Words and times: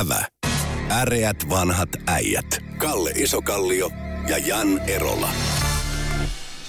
Ävä. 0.00 0.24
Äreät 0.90 1.36
vanhat 1.50 1.88
äijät. 2.06 2.58
Kalle 2.78 3.10
Isokallio 3.10 3.90
ja 4.28 4.38
Jan 4.38 4.80
Erola. 4.88 5.28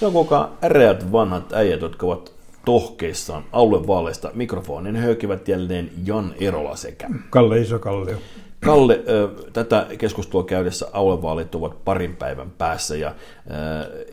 Se 0.00 0.06
on 0.06 0.12
kuka 0.12 0.52
äreät 0.64 1.12
vanhat 1.12 1.52
äijät, 1.52 1.80
jotka 1.80 2.06
ovat 2.06 2.32
tohkeissaan 2.64 3.44
aluevaaleista. 3.52 4.30
Mikrofonin 4.34 4.96
höykivät 4.96 5.48
jälleen 5.48 5.90
Jan 6.04 6.34
Erola 6.40 6.76
sekä 6.76 7.10
Kalle 7.30 7.58
Isokallio. 7.60 8.16
Kalle, 8.60 9.00
tätä 9.52 9.86
keskustelua 9.98 10.44
käydessä 10.44 10.86
aluevaalit 10.92 11.54
ovat 11.54 11.84
parin 11.84 12.16
päivän 12.16 12.50
päässä 12.50 12.96
ja 12.96 13.14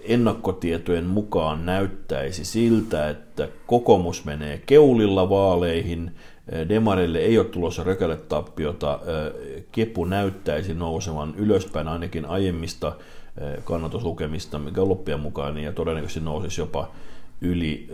ennakkotietojen 0.04 1.06
mukaan 1.06 1.66
näyttäisi 1.66 2.46
siltä, 2.46 3.10
että 3.10 3.48
kokoomus 3.68 4.26
menee 4.26 4.62
keulilla 4.66 5.30
vaaleihin, 5.30 6.16
Demarille 6.70 7.20
ei 7.20 7.38
ole 7.38 7.48
tulossa 7.48 7.84
rökäletappiota, 7.84 9.00
Kepu 9.72 10.06
näyttäisi 10.06 10.74
nousevan 10.74 11.34
ylöspäin 11.38 11.88
ainakin 11.88 12.26
aiemmista 12.26 12.96
kannatuslukemista 13.64 14.62
Gallupien 14.74 15.20
mukaan 15.20 15.58
ja 15.58 15.74
todennäköisesti 15.74 16.20
nousisi 16.20 16.62
jopa 16.62 16.92
yli 17.42 17.88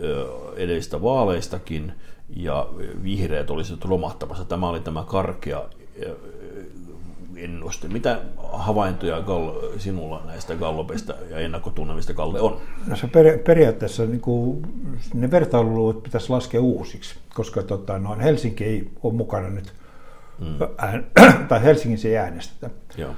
edellistä 0.56 1.02
vaaleistakin 1.02 1.92
ja 2.36 2.68
vihreät 3.02 3.50
olisivat 3.50 3.84
romahtamassa. 3.84 4.44
Tämä 4.44 4.68
oli 4.68 4.80
tämä 4.80 5.04
karkea 5.06 5.62
ennuste. 7.44 7.88
Mitä 7.88 8.20
havaintoja 8.52 9.20
Gall- 9.20 9.78
sinulla 9.78 10.22
näistä 10.26 10.56
Gallopista 10.56 11.14
ja 11.30 11.38
ennakkotunnelmista, 11.38 12.14
Kalle, 12.14 12.40
on? 12.40 12.60
No 12.86 12.96
se 12.96 13.06
per, 13.06 13.38
periaatteessa 13.38 14.06
niin 14.06 14.20
kuin, 14.20 14.66
ne 15.14 15.30
vertailuluvut 15.30 16.02
pitäisi 16.02 16.30
laskea 16.30 16.60
uusiksi, 16.60 17.14
koska 17.34 17.62
tota, 17.62 17.98
no, 17.98 18.16
Helsinki 18.16 18.64
ei 18.64 18.90
ole 19.02 19.14
mukana 19.14 19.48
nyt, 19.48 19.72
mm. 20.38 20.58
ään, 20.78 21.06
tai 21.48 21.62
Helsingissä 21.62 22.08
ei 22.08 22.16
äänestetä. 22.16 22.70
Joo. 22.96 23.12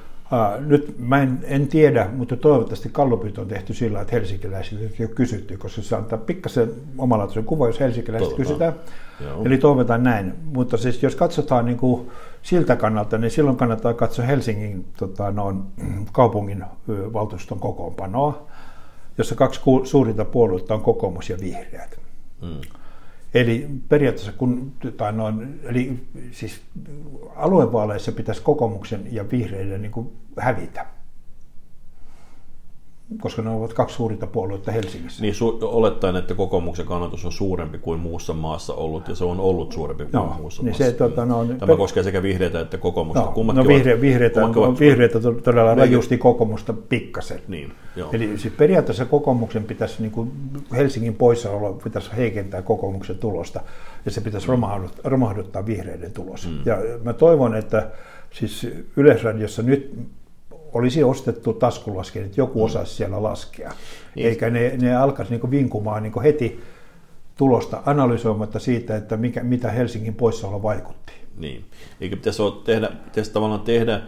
Nyt 0.59 0.95
mä 0.99 1.21
en, 1.21 1.39
en 1.43 1.67
tiedä, 1.67 2.09
mutta 2.15 2.37
toivottavasti 2.37 2.89
kallupit 2.91 3.37
on 3.37 3.47
tehty 3.47 3.73
sillä, 3.73 4.01
että 4.01 4.15
helsinkiläisiltä 4.15 4.83
ei 4.83 5.05
ole 5.05 5.15
kysytty, 5.15 5.57
koska 5.57 5.81
se 5.81 5.95
antaa 5.95 6.17
pikkasen 6.17 6.71
omalaatuisen 6.97 7.43
kuva, 7.43 7.67
jos 7.67 7.79
helsinkiläiset 7.79 8.33
kysytään. 8.33 8.73
Joo. 9.21 9.45
Eli 9.45 9.57
toivotaan 9.57 10.03
näin. 10.03 10.33
Mutta 10.43 10.77
siis 10.77 11.03
jos 11.03 11.15
katsotaan 11.15 11.65
niin 11.65 11.77
kuin 11.77 12.11
siltä 12.41 12.75
kannalta, 12.75 13.17
niin 13.17 13.31
silloin 13.31 13.57
kannattaa 13.57 13.93
katsoa 13.93 14.25
Helsingin 14.25 14.85
tota, 14.97 15.31
noin, 15.31 15.61
kaupungin 16.11 16.63
valtuuston 17.13 17.59
kokoonpanoa, 17.59 18.47
jossa 19.17 19.35
kaksi 19.35 19.61
suurinta 19.83 20.25
puoluetta 20.25 20.73
on 20.73 20.81
kokoomus 20.81 21.29
ja 21.29 21.37
vihreät. 21.41 21.99
Hmm. 22.41 22.61
Eli 23.33 23.67
periaatteessa 23.89 24.31
kun, 24.31 24.73
tai 24.97 25.13
noin, 25.13 25.59
eli 25.63 25.99
siis 26.31 26.61
aluevaaleissa 27.35 28.11
pitäisi 28.11 28.41
kokoomuksen 28.41 29.07
ja 29.11 29.31
vihreiden 29.31 29.81
niin 29.81 29.91
kuin 29.91 30.11
hävitä 30.39 30.85
koska 33.21 33.41
ne 33.41 33.49
ovat 33.49 33.73
kaksi 33.73 33.95
suurinta 33.95 34.27
puoluetta 34.27 34.71
Helsingissä. 34.71 35.21
Niin 35.21 35.33
su- 35.33 35.57
olettaen, 35.61 36.15
että 36.15 36.33
kokoomuksen 36.35 36.85
kannatus 36.85 37.25
on 37.25 37.31
suurempi 37.31 37.77
kuin 37.77 37.99
muussa 37.99 38.33
maassa 38.33 38.73
ollut, 38.73 39.07
ja 39.07 39.15
se 39.15 39.23
on 39.23 39.39
ollut 39.39 39.71
suurempi 39.71 40.03
kuin 40.03 40.13
no, 40.13 40.35
muussa 40.39 40.63
niin 40.63 40.71
maassa. 40.71 40.85
Se, 40.85 40.91
tuota, 40.91 41.25
no, 41.25 41.45
Tämä 41.45 41.67
pe- 41.67 41.77
koskee 41.77 42.03
sekä 42.03 42.23
vihreitä 42.23 42.59
että 42.59 42.77
kokoomusta. 42.77 43.33
No, 43.35 43.53
no 43.53 43.63
vihre- 43.63 44.01
vihreitä, 44.01 44.45
ovat, 44.45 44.79
vihreitä 44.79 45.19
todella 45.43 45.75
rajusti 45.75 46.17
kokoomusta 46.17 46.73
pikkasen. 46.73 47.39
Niin, 47.47 47.73
joo. 47.95 48.09
Eli 48.13 48.37
siis 48.37 48.53
periaatteessa 48.53 49.05
kokoomuksen 49.05 49.63
pitäisi, 49.63 50.01
niin 50.01 50.11
kuin 50.11 50.31
Helsingin 50.75 51.15
poissaolo 51.15 51.73
pitäisi 51.83 52.09
heikentää 52.17 52.61
kokoomuksen 52.61 53.17
tulosta, 53.17 53.61
ja 54.05 54.11
se 54.11 54.21
pitäisi 54.21 54.47
romahduttaa, 54.47 55.01
romahduttaa 55.11 55.65
vihreiden 55.65 56.11
tulos. 56.11 56.47
Mm. 56.47 56.59
Ja 56.65 56.77
mä 57.03 57.13
toivon, 57.13 57.55
että 57.55 57.91
siis 58.31 58.67
Yleisradiossa 58.97 59.61
nyt 59.61 59.93
olisi 60.73 61.03
ostettu 61.03 61.53
taskulaskin, 61.53 62.23
että 62.23 62.41
joku 62.41 62.59
mm. 62.59 62.65
osaisi 62.65 62.95
siellä 62.95 63.23
laskea. 63.23 63.71
Niin. 64.15 64.27
Eikä 64.27 64.49
ne, 64.49 64.77
ne 64.77 64.95
alkaisi 64.95 65.31
niin 65.31 65.51
vinkumaan 65.51 66.03
niin 66.03 66.21
heti 66.23 66.63
tulosta 67.37 67.81
analysoimatta 67.85 68.59
siitä, 68.59 68.95
että 68.95 69.17
mikä, 69.17 69.43
mitä 69.43 69.71
Helsingin 69.71 70.15
poissaolo 70.15 70.63
vaikutti. 70.63 71.13
Niin. 71.37 71.65
Eikä 72.01 72.15
pitäisi, 72.15 72.41
olla 72.41 72.61
tehdä, 72.65 72.89
pitäisi 73.05 73.31
tavallaan 73.31 73.61
tehdä, 73.61 74.01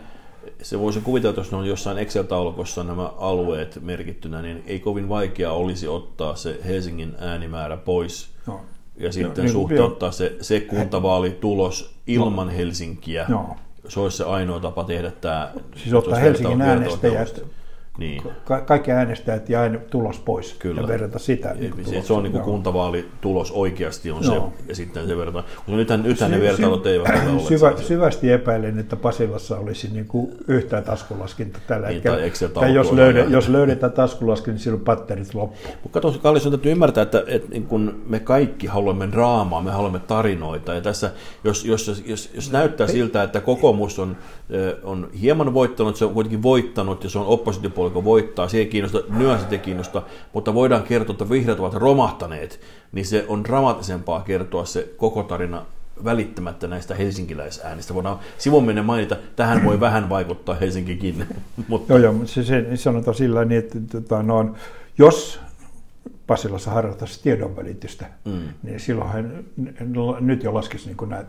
se 0.62 0.80
voisi 0.80 1.02
kuvitella, 1.02 1.30
että 1.30 1.40
jos 1.40 1.52
ne 1.52 1.58
on 1.58 1.68
jossain 1.68 1.98
Excel-taulukossa 1.98 2.84
nämä 2.84 3.08
alueet 3.18 3.80
merkittynä, 3.82 4.42
niin 4.42 4.64
ei 4.68 4.80
kovin 4.80 5.10
vaikea 5.10 5.52
olisi 5.52 5.88
ottaa 5.88 6.36
se 6.36 6.60
Helsingin 6.66 7.16
äänimäärä 7.20 7.78
pois 7.78 8.30
no. 8.48 8.62
ja 8.98 9.12
sitten 9.12 9.38
no, 9.38 9.44
niin, 9.44 9.52
suhteuttaa 9.52 10.12
se, 10.12 10.36
se 10.42 10.60
kuntavaalitulos 10.60 11.96
ilman 12.08 12.48
no. 12.48 12.54
Helsinkiä. 12.54 13.26
No 13.30 13.56
se 13.90 14.00
olisi 14.00 14.18
se 14.18 14.24
ainoa 14.24 14.60
tapa 14.60 14.84
tehdä 14.84 15.12
tämä. 15.12 15.52
Siis 15.76 15.94
ottaa 15.94 16.20
Helsingin 16.20 16.62
äänestäjät, 16.62 17.42
niin. 17.98 18.24
Ka- 18.46 18.62
kaikki 18.62 18.92
äänestäjät 18.92 19.50
ja 19.50 19.60
tulos 19.90 20.20
pois 20.20 20.56
Kyllä. 20.60 20.82
ja 20.82 20.88
verrata 20.88 21.20
sitä. 21.20 21.54
Niin 21.54 21.74
se, 21.86 22.02
se 22.02 22.14
on 22.14 22.24
niin 22.24 22.32
kuin 22.32 22.44
kuntavaalitulos 22.44 23.52
oikeasti 23.52 24.12
on 24.12 24.22
no. 24.22 24.34
se, 24.34 24.42
ja 24.68 24.76
sitten 24.76 25.08
se 25.08 25.18
verrataan. 25.18 25.46
Koska 25.56 25.72
nythän, 25.72 26.04
nythän 26.04 26.32
ne 26.32 26.42
vertailut 26.42 26.88
eivät 26.88 27.08
ole 27.08 27.40
syvä, 27.40 27.74
Syvästi 27.78 28.32
epäilen, 28.32 28.80
että 28.80 28.96
Pasilassa 28.96 29.58
olisi 29.58 29.94
niin 29.94 30.06
kuin 30.06 30.32
yhtään 30.48 30.84
taskulaskinta 30.84 31.60
tällä 31.68 31.88
niin, 31.88 31.96
hetkellä. 31.96 32.50
Tai, 32.54 32.74
jos, 32.74 32.92
löyde, 32.92 33.26
jos 33.30 33.50
löydetään 33.50 33.92
taskulaskin, 33.92 34.52
niin 34.52 34.60
silloin 34.60 34.84
patterit 34.84 35.34
loppu. 35.34 35.58
Mutta 35.84 36.02
katso, 36.02 36.20
Kallis, 36.20 36.46
on 36.46 36.52
täytyy 36.52 36.72
ymmärtää, 36.72 37.02
että, 37.02 37.24
että 37.28 37.50
niin 37.50 37.66
kun 37.66 38.04
me 38.08 38.20
kaikki 38.20 38.68
haluamme 38.68 39.10
draamaa, 39.12 39.62
me 39.62 39.72
haluamme 39.72 40.00
tarinoita. 40.00 40.74
Ja 40.74 40.82
tässä, 40.82 41.12
jos, 41.44 41.66
jos, 41.66 42.04
jos, 42.06 42.30
jos 42.34 42.52
näyttää 42.52 42.88
siltä, 42.88 43.24
että 43.24 43.42
kokoomus 43.42 44.00
on, 44.00 44.18
on 44.84 45.10
hieman 45.22 45.54
voittanut, 45.54 45.96
se 45.96 46.06
on 46.06 46.14
kuitenkin 46.14 46.44
voittanut, 46.44 47.04
ja 47.04 47.10
se 47.10 47.20
on 47.20 47.26
oppositiopuolella 47.26 47.85
puoliko 47.86 48.04
voittaa, 48.04 48.48
se 48.48 48.58
ei 48.58 48.66
kiinnosta, 48.66 49.00
nyansit 49.10 49.52
ei 49.52 49.60
kiinnosta, 49.60 50.02
mutta 50.34 50.54
voidaan 50.54 50.84
kertoa, 50.84 51.14
että 51.14 51.30
vihreät 51.30 51.60
ovat 51.60 51.74
romahtaneet, 51.74 52.60
niin 52.92 53.06
se 53.06 53.26
on 53.28 53.44
dramaattisempaa 53.44 54.22
kertoa 54.22 54.66
se 54.66 54.90
koko 54.98 55.24
tarina 55.24 55.66
välittämättä 56.04 56.68
näistä 56.68 56.96
helsinkiläisäänistä. 56.96 57.94
Voidaan 57.94 58.20
sivun 58.38 58.76
mainita, 58.84 59.16
tähän 59.36 59.64
voi 59.64 59.80
vähän 59.80 60.10
vaikuttaa 60.10 60.56
Helsinkikin. 60.56 61.26
mutta... 61.68 61.94
Joo, 61.94 62.00
joo, 62.00 62.16
se, 62.26 62.44
se 62.44 62.66
sanotaan 62.76 63.16
sillä 63.16 63.46
niin, 63.46 63.60
että 63.60 63.80
tota, 63.92 64.24
no, 64.24 64.56
jos 64.98 65.40
Pasilassa 66.28 66.72
harjoittaisi 66.72 67.24
tiedonvälitystä, 67.24 68.06
mm. 68.26 68.42
niin 68.64 68.80
silloinhan 68.80 69.32
nyt 70.20 70.44
jo 70.44 70.54
laskisi 70.54 70.88
niin 70.88 71.10
nämä 71.10 71.24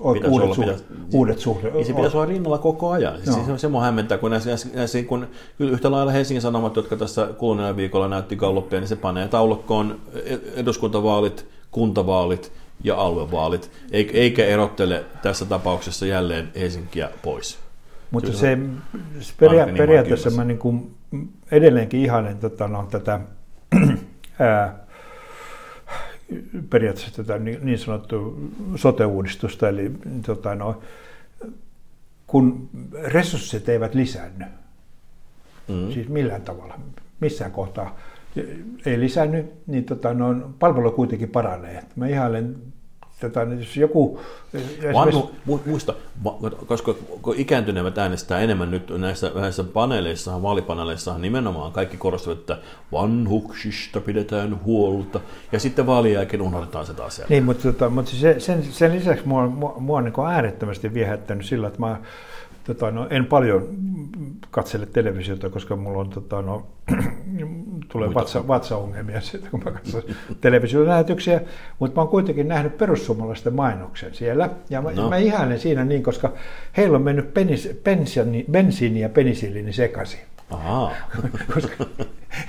uudet, 0.00 0.24
olla, 0.24 0.54
suhde, 0.54 0.72
pitäisi, 0.72 0.84
uudet 1.12 1.38
suhde. 1.38 1.70
Niin 1.70 1.86
se 1.86 1.92
pitäisi 1.92 2.16
olla 2.16 2.26
rinnalla 2.26 2.58
koko 2.58 2.90
ajan. 2.90 3.14
Siis 3.24 3.46
se, 3.46 3.58
se 3.58 3.68
mua 3.68 3.82
hämmentää, 3.82 4.18
kun 4.18 4.30
näissä, 4.30 4.68
näissä 4.74 5.02
kun 5.02 5.26
yhtä 5.58 5.90
lailla 5.90 6.12
Helsingin 6.12 6.42
Sanomat, 6.42 6.76
jotka 6.76 6.96
tässä 6.96 7.28
kuluneella 7.38 7.76
viikolla 7.76 8.08
näytti 8.08 8.36
galluppia, 8.36 8.80
niin 8.80 8.88
se 8.88 8.96
panee 8.96 9.28
taulukkoon 9.28 10.00
eduskuntavaalit, 10.54 11.46
kuntavaalit 11.70 12.52
ja 12.84 12.96
aluevaalit, 12.96 13.70
eikä 13.92 14.46
erottele 14.46 15.04
tässä 15.22 15.44
tapauksessa 15.44 16.06
jälleen 16.06 16.48
Helsinkiä 16.54 17.10
pois. 17.22 17.58
Mutta 18.10 18.32
se, 18.32 18.58
se 19.20 19.34
peria- 19.38 19.76
periaatteessa 19.76 20.30
mä 20.30 20.44
niin 20.44 20.58
kuin 20.58 20.94
edelleenkin 21.50 22.00
ihailen 22.00 22.38
tota, 22.38 22.68
no, 22.68 22.88
tätä 22.90 23.20
ää, 24.38 24.86
periaatteessa 26.70 27.24
tätä 27.24 27.38
niin, 27.38 27.78
sanottua 27.78 28.34
sote-uudistusta, 28.76 29.68
eli 29.68 29.92
tota, 30.26 30.54
no, 30.54 30.80
kun 32.26 32.68
resurssit 33.04 33.68
eivät 33.68 33.94
lisäänny, 33.94 34.44
mm. 35.68 35.92
siis 35.92 36.08
millään 36.08 36.42
tavalla, 36.42 36.78
missään 37.20 37.52
kohtaa 37.52 37.96
ei 38.86 39.00
lisännyt, 39.00 39.46
niin 39.66 39.84
tota, 39.84 40.14
no, 40.14 40.50
palvelu 40.58 40.90
kuitenkin 40.90 41.28
paranee. 41.28 41.82
Mä 41.96 42.08
ihailen 42.08 42.56
tota, 43.20 43.42
jos 43.42 43.76
joku... 43.76 44.20
Vanhu, 44.94 45.30
muista, 45.66 45.94
koska 46.66 46.94
ikääntyneemmät 47.36 47.98
äänestää 47.98 48.40
enemmän 48.40 48.70
nyt 48.70 48.90
näissä, 48.98 49.32
näissä 49.34 49.64
paneeleissa, 49.64 50.42
vaalipaneeleissa 50.42 51.18
nimenomaan 51.18 51.72
kaikki 51.72 51.96
korostavat, 51.96 52.38
että 52.38 52.58
vanhuksista 52.92 54.00
pidetään 54.00 54.64
huolta, 54.64 55.20
ja 55.52 55.58
sitten 55.58 55.86
vaalien 55.86 56.14
jälkeen 56.14 56.42
unohdetaan 56.42 56.86
se 56.86 56.94
taas 56.94 57.22
Niin, 57.28 57.44
mutta, 57.44 57.62
tota, 57.62 57.90
mutta 57.90 58.10
sen, 58.10 58.40
sen, 58.40 58.64
sen 58.64 58.92
lisäksi 58.92 59.28
mua, 59.28 59.46
mua, 59.46 59.74
mua 59.78 59.98
on 59.98 60.04
niin 60.04 60.26
äärettömästi 60.30 60.94
viehättänyt 60.94 61.46
sillä, 61.46 61.66
että 61.66 61.80
mä 61.80 61.96
tota, 62.66 62.90
no, 62.90 63.06
en 63.10 63.26
paljon 63.26 63.68
katsele 64.50 64.86
televisiota, 64.86 65.50
koska 65.50 65.76
mulla 65.76 66.00
on 66.00 66.10
tota, 66.10 66.42
no, 66.42 66.66
tulee 67.92 68.14
vatsa, 68.14 68.48
vatsaongelmia 68.48 69.20
sitten, 69.30 69.50
kun 69.50 69.62
mä 69.64 69.70
katson 69.70 70.02
televisiolähetyksiä, 70.40 71.40
mutta 71.78 71.96
mä 71.96 72.02
oon 72.02 72.10
kuitenkin 72.10 72.48
nähnyt 72.48 72.78
perussuomalaisten 72.78 73.54
mainoksen 73.54 74.14
siellä, 74.14 74.50
ja 74.70 74.82
mä, 74.82 74.92
no. 74.92 75.08
mä 75.08 75.16
ihailen 75.16 75.60
siinä 75.60 75.84
niin, 75.84 76.02
koska 76.02 76.32
heillä 76.76 76.96
on 76.96 77.02
mennyt 77.02 77.34
penis, 77.34 77.80
pensiani, 77.84 78.44
bensiini 78.50 79.00
ja 79.00 79.08
penisillini 79.08 79.72
sekaisin. 79.72 80.20
Koska 81.54 81.84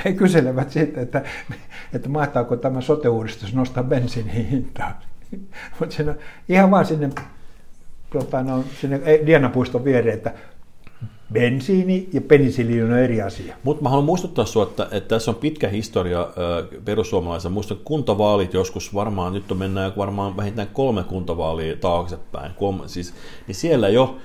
he 0.06 0.14
kyselevät 0.14 0.72
siitä, 0.72 1.02
että, 1.02 1.24
että 1.94 2.10
mahtaako 2.10 2.56
tämä 2.58 2.82
sote-uudistus 2.82 3.54
nostaa 3.54 3.84
bensiinin 3.84 4.48
hintaa. 4.48 5.02
Mutta 5.80 5.96
ihan 6.50 6.72
vaan 6.72 6.86
sinne 6.86 7.10
tota, 8.20 8.44
no, 8.44 8.64
sinne 8.82 9.02
Dianapuiston 9.26 9.84
viereen, 9.84 10.14
että 10.14 10.34
bensiini 11.34 12.10
ja 12.14 12.22
penisiliini 12.22 12.84
on 12.84 12.98
eri 12.98 13.22
asia. 13.22 13.56
Mutta 13.64 13.84
mä 13.84 13.90
haluan 13.90 14.06
muistuttaa 14.06 14.46
sinua, 14.46 14.68
että, 14.68 14.88
että 14.92 15.08
tässä 15.08 15.32
on 15.32 15.36
pitkä 15.36 15.68
historia 15.68 16.28
perussuomalaisen. 16.86 17.52
Muistan 17.52 17.78
kuntavaalit 17.84 18.54
joskus 18.54 18.94
varmaan, 18.94 19.34
nyt 19.34 19.52
on 19.52 19.58
mennään 19.58 19.94
varmaan 19.98 20.38
vähintään 20.38 20.68
kolme 20.74 21.04
kuntavaalia 21.04 21.76
taaksepäin. 21.76 22.52
Kolme, 22.54 22.88
siis, 22.88 23.14
niin 23.48 23.56
siellä 23.56 23.90
jo 23.90 24.18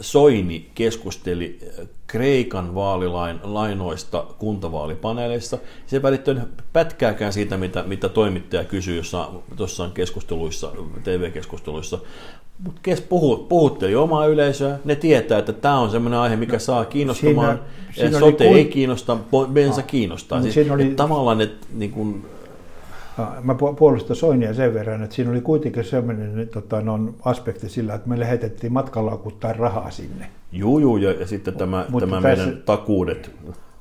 Soini 0.00 0.70
keskusteli 0.74 1.58
Kreikan 2.06 2.74
vaalilain 2.74 3.40
lainoista 3.42 4.24
kuntavaalipaneeleissa. 4.38 5.58
Se 5.86 6.02
välittyi 6.02 6.36
pätkääkään 6.72 7.32
siitä, 7.32 7.56
mitä, 7.56 7.82
mitä 7.82 8.08
toimittaja 8.08 8.64
kysyi 8.64 8.96
jossain, 8.96 9.92
keskusteluissa, 9.94 10.72
TV-keskusteluissa, 11.04 11.98
mutta 12.64 12.80
kes 12.82 13.00
puhu, 13.00 13.36
puhutteli 13.36 13.94
omaa 13.94 14.26
yleisöä, 14.26 14.78
ne 14.84 14.94
tietää, 14.94 15.38
että 15.38 15.52
tämä 15.52 15.78
on 15.78 15.90
sellainen 15.90 16.20
aihe, 16.20 16.36
mikä 16.36 16.58
saa 16.58 16.84
kiinnostamaan. 16.84 17.60
Siinä, 17.94 17.94
siinä 17.94 18.18
Sote 18.18 18.44
ei 18.44 18.64
kiinnosta, 18.64 19.16
bensa 19.52 19.80
no, 19.80 19.86
kiinnostaa. 19.86 20.42
Siis, 20.42 20.54
siinä 20.54 20.74
oli, 20.74 20.84
tavallaan, 20.84 21.40
että 21.40 21.66
niin 21.72 21.90
kun... 21.90 22.35
Mä 23.42 23.54
puolustan 23.78 24.16
Soinia 24.16 24.54
sen 24.54 24.74
verran, 24.74 25.02
että 25.02 25.16
siinä 25.16 25.30
oli 25.30 25.40
kuitenkin 25.40 25.84
sellainen 25.84 26.48
tota, 26.48 26.80
non, 26.80 27.14
aspekti 27.24 27.68
sillä, 27.68 27.94
että 27.94 28.08
me 28.08 28.20
lähetettiin 28.20 28.72
matkalaukuttaa 28.72 29.52
rahaa 29.52 29.90
sinne. 29.90 30.26
Juu, 30.52 30.78
juu, 30.78 30.96
ja, 30.96 31.10
ja 31.12 31.26
sitten 31.26 31.54
tämä, 31.54 31.84
mutta 31.88 32.06
tämä 32.06 32.22
tässä, 32.22 32.44
meidän 32.44 32.62
takuudet. 32.62 33.30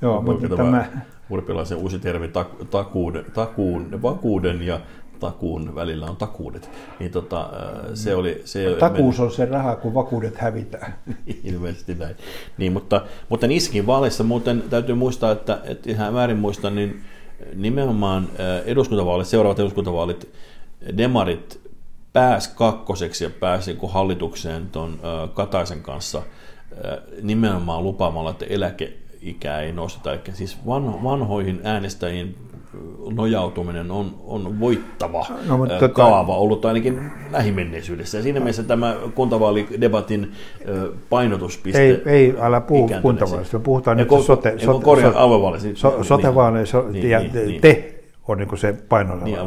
Joo, 0.02 0.22
mutta 0.22 0.58
tämä... 0.58 0.86
Urpilaisen 1.30 1.78
uusi 1.78 2.00
termi, 2.00 2.30
takuuden, 2.70 3.26
takuun, 3.34 4.02
vakuuden 4.02 4.62
ja 4.62 4.80
takuun 5.20 5.76
välillä 5.76 6.06
on 6.06 6.16
takuudet. 6.16 6.70
Niin 7.00 7.12
tota, 7.12 7.50
se 7.94 8.16
oli, 8.16 8.42
se 8.46 8.76
Takuus 8.80 9.20
on 9.20 9.32
se 9.32 9.46
raha, 9.46 9.76
kun 9.76 9.94
vakuudet 9.94 10.38
hävitään. 10.38 10.94
Ilmeisesti 11.44 11.96
näin. 11.96 12.16
Niin, 12.58 12.74
mutta, 12.74 13.02
mutta 13.30 13.48
niissäkin 13.48 13.88
vaaleissa 13.88 14.24
muuten 14.24 14.64
täytyy 14.70 14.96
muistaa, 14.96 15.32
että, 15.32 15.60
että 15.64 15.90
ihan 15.90 16.14
väärin 16.14 16.38
muista, 16.38 16.70
niin 16.70 17.02
nimenomaan 17.54 18.30
eduskuntavaalit, 18.66 19.28
seuraavat 19.28 19.60
eduskuntavaalit, 19.60 20.34
demarit 20.98 21.62
pääsi 22.14 22.50
kakkoseksi 22.56 23.24
ja 23.24 23.30
pääsi 23.30 23.74
niin 23.74 23.92
hallitukseen 23.92 24.70
tuon 24.70 25.00
Kataisen 25.34 25.82
kanssa 25.82 26.22
nimenomaan 27.22 27.84
lupaamalla, 27.84 28.32
että 28.32 28.46
eläkeikää 28.46 29.62
ei 29.62 29.72
nosteta. 29.72 30.14
Eli 30.14 30.22
siis 30.34 30.58
vanhoihin 31.04 31.62
äänestäjiin 31.64 32.38
nojautuminen 33.16 33.92
on, 33.92 34.16
on 34.24 34.60
voittava 34.60 35.26
no, 35.48 35.58
mutta 35.58 35.80
tota- 35.80 35.90
kaava 35.90 36.38
ollut 36.38 36.66
ainakin 36.66 37.12
lähimenneisyydessä. 37.32 38.18
Ja 38.18 38.24
siinä 38.24 38.40
mielessä 38.40 38.64
tämä 38.64 38.96
kuntavaalidebatin 39.16 40.32
painotuspiste... 41.10 41.82
Ei, 41.82 42.02
ei 42.06 42.36
älä 42.42 42.62
puhu 42.62 42.90
kuntavaalista, 43.02 43.60
puhutaan 43.60 43.98
nyt 43.98 44.10
sote, 44.10 44.26
sote, 44.26 44.60
sote, 44.60 44.84
korjaa, 44.84 45.14
sote, 45.58 45.76
so, 45.76 46.04
sotevaaleissa 46.04 46.84
niin, 46.92 47.10
ja 47.10 47.20
niin, 47.20 47.34
niin, 47.34 47.62
te 47.62 47.96
on 48.28 48.38
niin 48.38 48.58
se 48.58 48.76
paino. 48.90 49.16
Niin, 49.16 49.38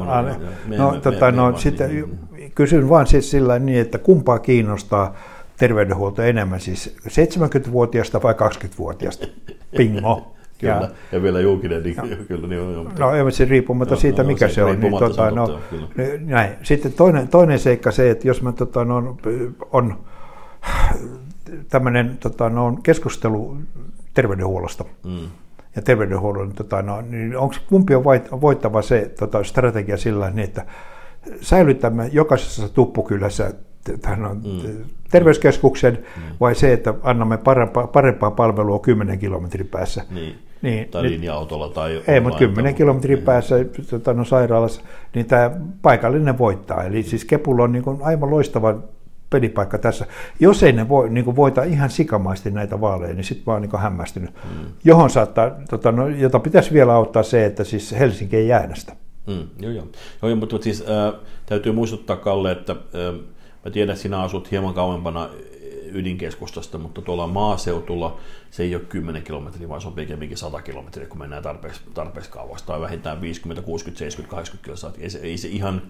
no, 0.78 0.92
me, 0.92 1.00
tota, 1.00 1.30
me, 1.30 1.32
no, 1.32 1.52
me, 1.52 1.58
sitten 1.58 1.88
niin, 1.90 2.18
kysyn 2.54 2.88
vaan 2.88 3.06
siis 3.06 3.30
sillä 3.30 3.58
niin, 3.58 3.80
että 3.80 3.98
kumpaa 3.98 4.38
kiinnostaa 4.38 5.14
terveydenhuolto 5.56 6.22
enemmän, 6.22 6.60
siis 6.60 6.96
70-vuotiaasta 7.08 8.22
vai 8.22 8.34
20-vuotiaasta? 8.34 9.26
Pingo. 9.76 10.34
Kyllä, 10.58 10.74
ja, 10.74 10.88
ja 11.12 11.22
vielä 11.22 11.40
julkinen, 11.40 11.82
niin 11.82 11.96
ja, 11.96 12.16
kyllä. 12.28 12.48
Niin 12.48 12.60
on, 12.60 12.92
no 12.98 13.14
ei 13.14 13.32
se 13.32 13.44
riippumatta 13.44 13.94
no, 13.94 14.00
siitä, 14.00 14.22
no, 14.22 14.26
mikä 14.26 14.48
se, 14.48 14.54
se 14.54 14.64
on. 14.64 14.80
Niin, 14.80 14.98
tota, 14.98 15.30
no, 15.30 15.46
totta, 15.46 15.76
no, 15.76 15.88
näin. 16.20 16.52
Sitten 16.62 16.92
toinen, 16.92 17.28
toinen 17.28 17.58
seikka 17.58 17.90
se, 17.90 18.10
että 18.10 18.28
jos 18.28 18.42
mä 18.42 18.52
tota, 18.52 18.84
no, 18.84 19.16
on 19.72 19.94
tämmöinen 21.68 22.16
tota, 22.20 22.48
no, 22.50 22.78
keskustelu 22.82 23.56
terveydenhuollosta, 24.14 24.84
mm. 25.04 25.28
ja 25.76 25.82
terveydenhuollon, 25.82 26.52
tota, 26.52 26.82
no, 26.82 27.00
niin 27.00 27.36
onko 27.36 27.54
kumpi 27.68 27.94
on 27.94 28.04
voittava 28.40 28.82
se 28.82 29.12
tota, 29.18 29.44
strategia 29.44 29.96
sillä 29.96 30.30
niin, 30.30 30.44
että 30.44 30.66
säilytämme 31.40 32.08
jokaisessa 32.12 32.68
tuppukylässä 32.68 33.52
tämän 34.02 34.36
mm. 34.36 34.84
terveyskeskuksen 35.10 35.98
mm. 36.16 36.22
vai 36.40 36.54
se, 36.54 36.72
että 36.72 36.94
annamme 37.02 37.36
parempaa, 37.36 37.86
parempaa 37.86 38.30
palvelua 38.30 38.78
10 38.78 39.18
kilometrin 39.18 39.68
päässä. 39.68 40.04
Niin. 40.10 40.38
Niin, 40.62 40.88
tai 40.88 41.02
linja-autolla 41.02 41.68
tai... 41.68 42.02
Ei, 42.08 42.20
mutta 42.20 42.38
10 42.38 42.74
kilometrin 42.74 43.14
niin. 43.14 43.24
päässä 43.24 43.56
tota, 43.90 44.14
no, 44.14 44.24
sairaalassa, 44.24 44.80
niin 45.14 45.26
tämä 45.26 45.50
paikallinen 45.82 46.38
voittaa. 46.38 46.84
Eli 46.84 47.02
siis 47.02 47.24
Kepulla 47.24 47.64
on 47.64 47.72
niin 47.72 47.84
kuin 47.84 47.98
aivan 48.02 48.30
loistava 48.30 48.74
pelipaikka 49.30 49.78
tässä. 49.78 50.06
Jos 50.40 50.62
ei 50.62 50.72
ne 50.72 50.88
voi, 50.88 51.10
niin 51.10 51.24
kuin 51.24 51.36
voita 51.36 51.62
ihan 51.62 51.90
sikamaisesti 51.90 52.50
näitä 52.50 52.80
vaaleja, 52.80 53.14
niin 53.14 53.24
sitten 53.24 53.52
oon 53.52 53.62
niin 53.62 53.78
hämmästynyt. 53.78 54.30
Mm. 54.30 54.66
Johon 54.84 55.10
saattaa, 55.10 55.50
tota, 55.70 55.92
no, 55.92 56.08
jota 56.08 56.38
pitäisi 56.38 56.72
vielä 56.72 56.94
auttaa 56.94 57.22
se, 57.22 57.44
että 57.44 57.64
siis 57.64 57.94
Helsinki 57.98 58.36
ei 58.36 58.52
äänestä. 58.52 58.92
Mm, 59.26 59.48
joo, 59.60 59.72
joo. 59.72 59.86
joo, 60.22 60.36
mutta 60.36 60.58
siis 60.60 60.80
äh, 60.80 61.20
täytyy 61.46 61.72
muistuttaa 61.72 62.16
Kalle, 62.16 62.52
että 62.52 62.72
äh, 62.72 63.20
Mä 63.64 63.72
tiedän, 63.72 63.92
että 63.92 64.02
sinä 64.02 64.20
asut 64.20 64.50
hieman 64.50 64.74
kauempana 64.74 65.28
ydinkeskustasta, 65.92 66.78
mutta 66.78 67.02
tuolla 67.02 67.26
maaseutulla 67.26 68.16
se 68.50 68.62
ei 68.62 68.74
ole 68.74 68.82
10 68.82 69.22
kilometriä, 69.22 69.68
vaan 69.68 69.80
se 69.80 69.88
on 69.88 69.94
pikemminkin 69.94 70.38
100 70.38 70.62
kilometriä, 70.62 71.06
kun 71.06 71.18
mennään 71.18 71.42
tarpeeksi, 71.42 71.80
tarpeeksi 71.94 72.30
kauas, 72.30 72.62
tai 72.62 72.80
vähintään 72.80 73.20
50, 73.20 73.62
60, 73.62 73.98
70, 73.98 74.36
80 74.36 74.64
kilometriä. 74.64 75.04
Ei 75.04 75.10
se, 75.10 75.18
ei 75.18 75.38
se 75.38 75.48
ihan 75.48 75.82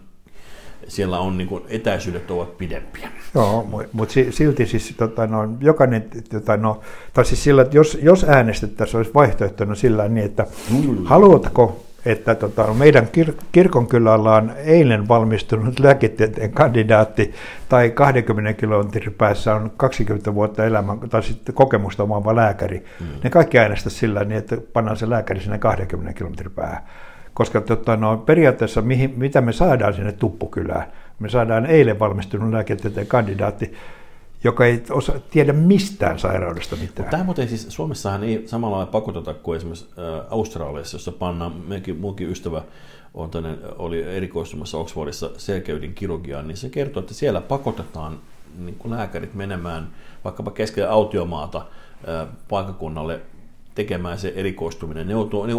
siellä 0.88 1.18
on 1.18 1.38
niin 1.38 1.48
kuin, 1.48 1.64
etäisyydet 1.68 2.30
ovat 2.30 2.58
pidempiä. 2.58 3.08
Joo, 3.34 3.68
mutta 3.92 4.14
silti 4.30 4.66
siis 4.66 4.94
tota, 4.96 5.26
no, 5.26 5.48
jokainen, 5.60 6.08
tota, 6.30 6.56
no, 6.56 6.80
tai 7.12 7.24
siis 7.24 7.44
sillä, 7.44 7.62
että 7.62 7.76
jos, 7.76 7.98
jos 8.02 8.24
äänestettäisiin, 8.24 8.96
olisi 8.96 9.14
vaihtoehtona 9.14 9.74
sillä 9.74 10.08
niin, 10.08 10.26
että 10.26 10.46
mm. 10.70 11.04
haluatko 11.04 11.84
että 12.06 12.34
tota, 12.34 12.74
meidän 12.74 13.08
kir- 13.18 13.34
kirkonkylällä 13.52 14.34
on 14.34 14.52
eilen 14.56 15.08
valmistunut 15.08 15.80
lääketieteen 15.84 16.52
kandidaatti 16.52 17.34
tai 17.68 17.90
20 17.90 18.52
kilometrin 18.52 19.14
päässä 19.14 19.54
on 19.54 19.72
20 19.76 20.34
vuotta 20.34 20.64
elämän, 20.64 20.98
tai 21.00 21.22
sitten 21.22 21.54
kokemusta 21.54 22.02
omaava 22.02 22.36
lääkäri. 22.36 22.84
Mm. 23.00 23.06
Ne 23.24 23.30
kaikki 23.30 23.58
äänestä 23.58 23.90
sillä 23.90 24.24
niin, 24.24 24.38
että 24.38 24.56
pannaan 24.72 24.96
se 24.96 25.10
lääkäri 25.10 25.40
sinne 25.40 25.58
20 25.58 26.18
kilometrin 26.18 26.52
päähän. 26.52 26.82
Koska 27.34 27.60
tota, 27.60 27.96
no, 27.96 28.16
periaatteessa 28.16 28.82
mihin, 28.82 29.14
mitä 29.16 29.40
me 29.40 29.52
saadaan 29.52 29.94
sinne 29.94 30.12
tuppukylään? 30.12 30.84
Me 31.18 31.28
saadaan 31.28 31.66
eilen 31.66 31.98
valmistunut 31.98 32.52
lääketieteen 32.52 33.06
kandidaatti, 33.06 33.74
joka 34.44 34.66
ei 34.66 34.82
osa, 34.90 35.12
tiedä 35.30 35.52
mistään 35.52 36.18
sairaudesta 36.18 36.76
mitään. 36.76 37.10
Tämä 37.10 37.24
muuten 37.24 37.48
siis, 37.48 37.66
Suomessahan 37.68 38.24
ei 38.24 38.42
samalla 38.46 38.76
lailla 38.76 38.92
pakoteta 38.92 39.34
kuin 39.34 39.56
esimerkiksi 39.56 39.86
Australiassa, 40.30 40.94
jossa 40.94 41.12
pannaan, 41.12 41.52
mekin, 41.68 41.96
muukin 41.96 42.30
ystävä 42.30 42.62
on 43.14 43.30
tänne, 43.30 43.58
oli 43.78 44.02
erikoistumassa 44.02 44.78
Oxfordissa 44.78 45.30
selkeyden 45.36 45.94
kirurgiaan, 45.94 46.48
niin 46.48 46.56
se 46.56 46.68
kertoo, 46.68 47.00
että 47.00 47.14
siellä 47.14 47.40
pakotetaan 47.40 48.20
niin 48.58 48.74
kuin 48.74 48.92
lääkärit 48.92 49.34
menemään 49.34 49.88
vaikkapa 50.24 50.50
keskellä 50.50 50.90
autiomaata 50.90 51.66
paikakunnalle 52.48 53.20
tekemään 53.78 54.18
se 54.18 54.32
erikoistuminen. 54.36 55.06
Ne 55.06 55.12
joutuu, 55.12 55.46
ne 55.46 55.52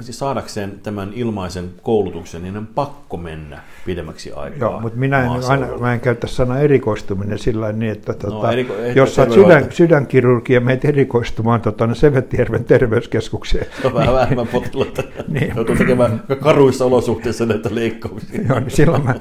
siis 0.00 0.18
saadakseen 0.18 0.72
tämän 0.82 1.10
ilmaisen 1.14 1.70
koulutuksen, 1.82 2.42
niin 2.42 2.56
on 2.56 2.66
pakko 2.74 3.16
mennä 3.16 3.58
pidemmäksi 3.86 4.32
aikaa. 4.32 4.70
Joo, 4.70 4.80
mutta 4.80 4.98
minä 4.98 5.24
en, 5.24 5.30
aina, 5.48 5.66
mä 5.80 5.92
en 5.94 6.00
käytä 6.00 6.26
sanaa 6.26 6.58
erikoistuminen 6.58 7.38
sillä 7.38 7.72
niin, 7.72 7.92
että 7.92 8.12
no, 8.12 8.18
tota, 8.18 8.52
eriko, 8.52 8.74
jos 8.94 9.14
saat 9.14 9.32
sydän, 9.32 9.66
sydänkirurgia, 9.70 10.60
meet 10.60 10.84
erikoistumaan 10.84 11.60
tota, 11.60 11.86
no 11.86 11.94
Sevettijärven 11.94 12.64
terveyskeskukseen. 12.64 13.66
Se 13.82 13.86
on 13.88 13.94
vähän 13.94 14.14
vähemmän 14.14 14.46
potilaita. 14.46 15.02
niin. 15.28 15.52
Joutuu 15.56 15.76
tekemään 15.76 16.22
karuissa 16.40 16.84
olosuhteissa 16.84 17.46
näitä 17.46 17.68
leikkauksia. 17.72 18.40
Joo, 18.48 18.60
niin 18.60 18.70
silloin 18.70 19.04
mä 19.04 19.14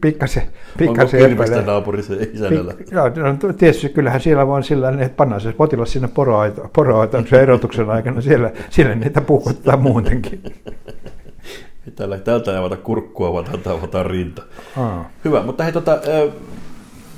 pikkasen, 0.00 0.42
pikkasen 0.78 1.20
Onko 1.20 1.28
Kilpestä 1.28 1.62
naapurissa 1.62 2.14
isännällä? 2.34 2.74
Joo, 2.90 3.08
no, 3.08 3.52
tietysti 3.52 3.88
kyllähän 3.88 4.20
siellä 4.20 4.46
vaan 4.46 4.62
sillä 4.62 4.88
että 4.88 5.16
pannaan 5.16 5.40
se 5.40 5.52
potilas 5.52 5.92
sinne 5.92 6.08
poroaitoon, 6.08 6.70
poroaitoon 6.72 7.26
se 7.26 7.42
erotuksen 7.42 7.77
koulutuksen 7.78 7.90
aikana 7.90 8.20
siellä, 8.20 8.52
siellä 8.70 8.94
niitä 8.94 9.20
puhuttaa 9.20 9.76
muutenkin. 9.76 10.42
Tällä, 11.96 12.18
tältä 12.18 12.52
ei 12.52 12.58
avata 12.58 12.76
kurkkua, 12.76 13.32
vaan 13.32 13.44
tältä 13.44 13.72
avataan 13.72 14.06
rinta. 14.06 14.42
Aa. 14.76 15.10
Hyvä, 15.24 15.42
mutta 15.42 15.64
hei, 15.64 15.72
tota, 15.72 15.98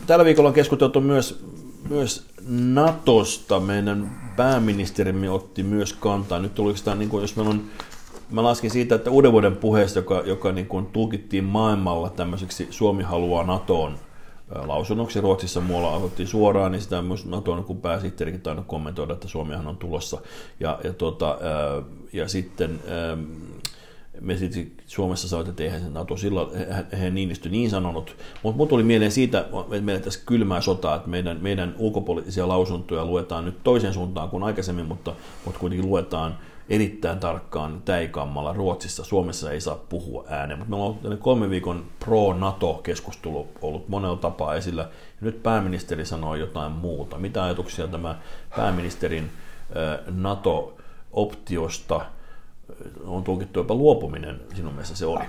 tällä 0.07 0.25
viikolla 0.25 0.49
on 0.49 0.55
keskusteltu 0.55 1.01
myös, 1.01 1.45
myös 1.89 2.27
Natosta. 2.49 3.61
Meidän 3.61 4.11
pääministerimme 4.37 5.31
otti 5.31 5.63
myös 5.63 5.93
kantaa. 5.93 6.39
Nyt 6.39 6.55
tuli 6.55 6.75
niin 6.99 7.09
kuin, 7.09 7.21
jos 7.21 7.37
meillä 7.37 7.51
on 7.51 7.63
Mä 8.31 8.43
laskin 8.43 8.71
siitä, 8.71 8.95
että 8.95 9.11
uuden 9.11 9.33
vuoden 9.33 9.57
puheesta, 9.57 9.99
joka, 9.99 10.23
joka 10.25 10.53
niin 10.53 10.67
kuin 10.67 10.87
tulkittiin 10.87 11.45
maailmalla 11.45 12.11
tämmöiseksi 12.11 12.67
Suomi 12.71 13.03
haluaa 13.03 13.45
NATOon 13.45 13.99
lausunnoksi. 14.55 15.21
Ruotsissa 15.21 15.61
muualla 15.61 15.97
otettiin 15.97 16.29
suoraan, 16.29 16.73
niin 16.73 16.83
sitä 16.83 17.03
myös 17.03 17.27
Naton 17.27 17.65
kun 17.65 17.81
pääsihteerikin 17.81 18.41
tainnut 18.41 18.67
kommentoida, 18.67 19.13
että 19.13 19.29
Suomihan 19.29 19.67
on 19.67 19.77
tulossa. 19.77 20.21
Ja, 20.61 20.79
ja, 20.85 20.93
tuota, 20.93 21.39
ja 22.13 22.29
sitten 22.29 22.81
me 24.21 24.37
sitten 24.37 24.73
Suomessa 24.87 25.29
sanoit, 25.29 25.49
että 25.49 25.63
eihän 25.63 25.81
se 25.81 25.89
NATO 25.89 26.17
silloin, 26.17 26.51
eihän 26.93 27.15
Niinistö 27.15 27.49
niin 27.49 27.71
sanonut, 27.71 28.17
mutta 28.43 28.57
mut 28.57 28.69
tuli 28.69 28.83
mieleen 28.83 29.13
siitä, 29.13 29.41
että 29.41 29.81
meillä 29.81 30.01
tässä 30.03 30.21
kylmää 30.27 30.61
sotaa, 30.61 30.97
että 30.97 31.09
meidän, 31.09 31.39
meidän 31.41 31.75
ulkopoliittisia 31.79 32.49
lausuntoja 32.49 33.05
luetaan 33.05 33.45
nyt 33.45 33.65
toiseen 33.65 33.95
suuntaan 33.95 34.31
kuin 34.31 34.43
aikaisemmin, 34.43 34.87
mutta, 34.87 35.15
mutta 35.45 35.61
kuitenkin 35.61 35.89
luetaan 35.89 36.39
erittäin 36.71 37.19
tarkkaan 37.19 37.83
täikammalla. 37.85 38.53
Ruotsissa, 38.53 39.05
Suomessa 39.05 39.53
ei 39.53 39.61
saa 39.61 39.77
puhua 39.89 40.25
ääneen, 40.29 40.59
mutta 40.59 40.77
meillä 40.77 41.15
on 41.15 41.19
kolme 41.19 41.51
viikon 41.51 41.87
pro-NATO-keskustelu 41.99 43.49
ollut 43.63 43.89
monella 43.89 44.17
tapaa 44.17 44.55
esillä, 44.55 44.89
nyt 45.21 45.43
pääministeri 45.43 46.05
sanoo 46.05 46.35
jotain 46.35 46.73
muuta. 46.73 47.19
Mitä 47.19 47.45
ajatuksia 47.45 47.89
tämä 47.89 48.19
pääministerin 48.57 49.31
NATO-optiosta 50.11 52.01
on 53.05 53.25
tulkittu 53.25 53.61
jopa 53.61 53.75
luopuminen 53.75 54.41
sinun 54.55 54.73
mielestä 54.73 54.97
se 54.97 55.07
oli? 55.07 55.25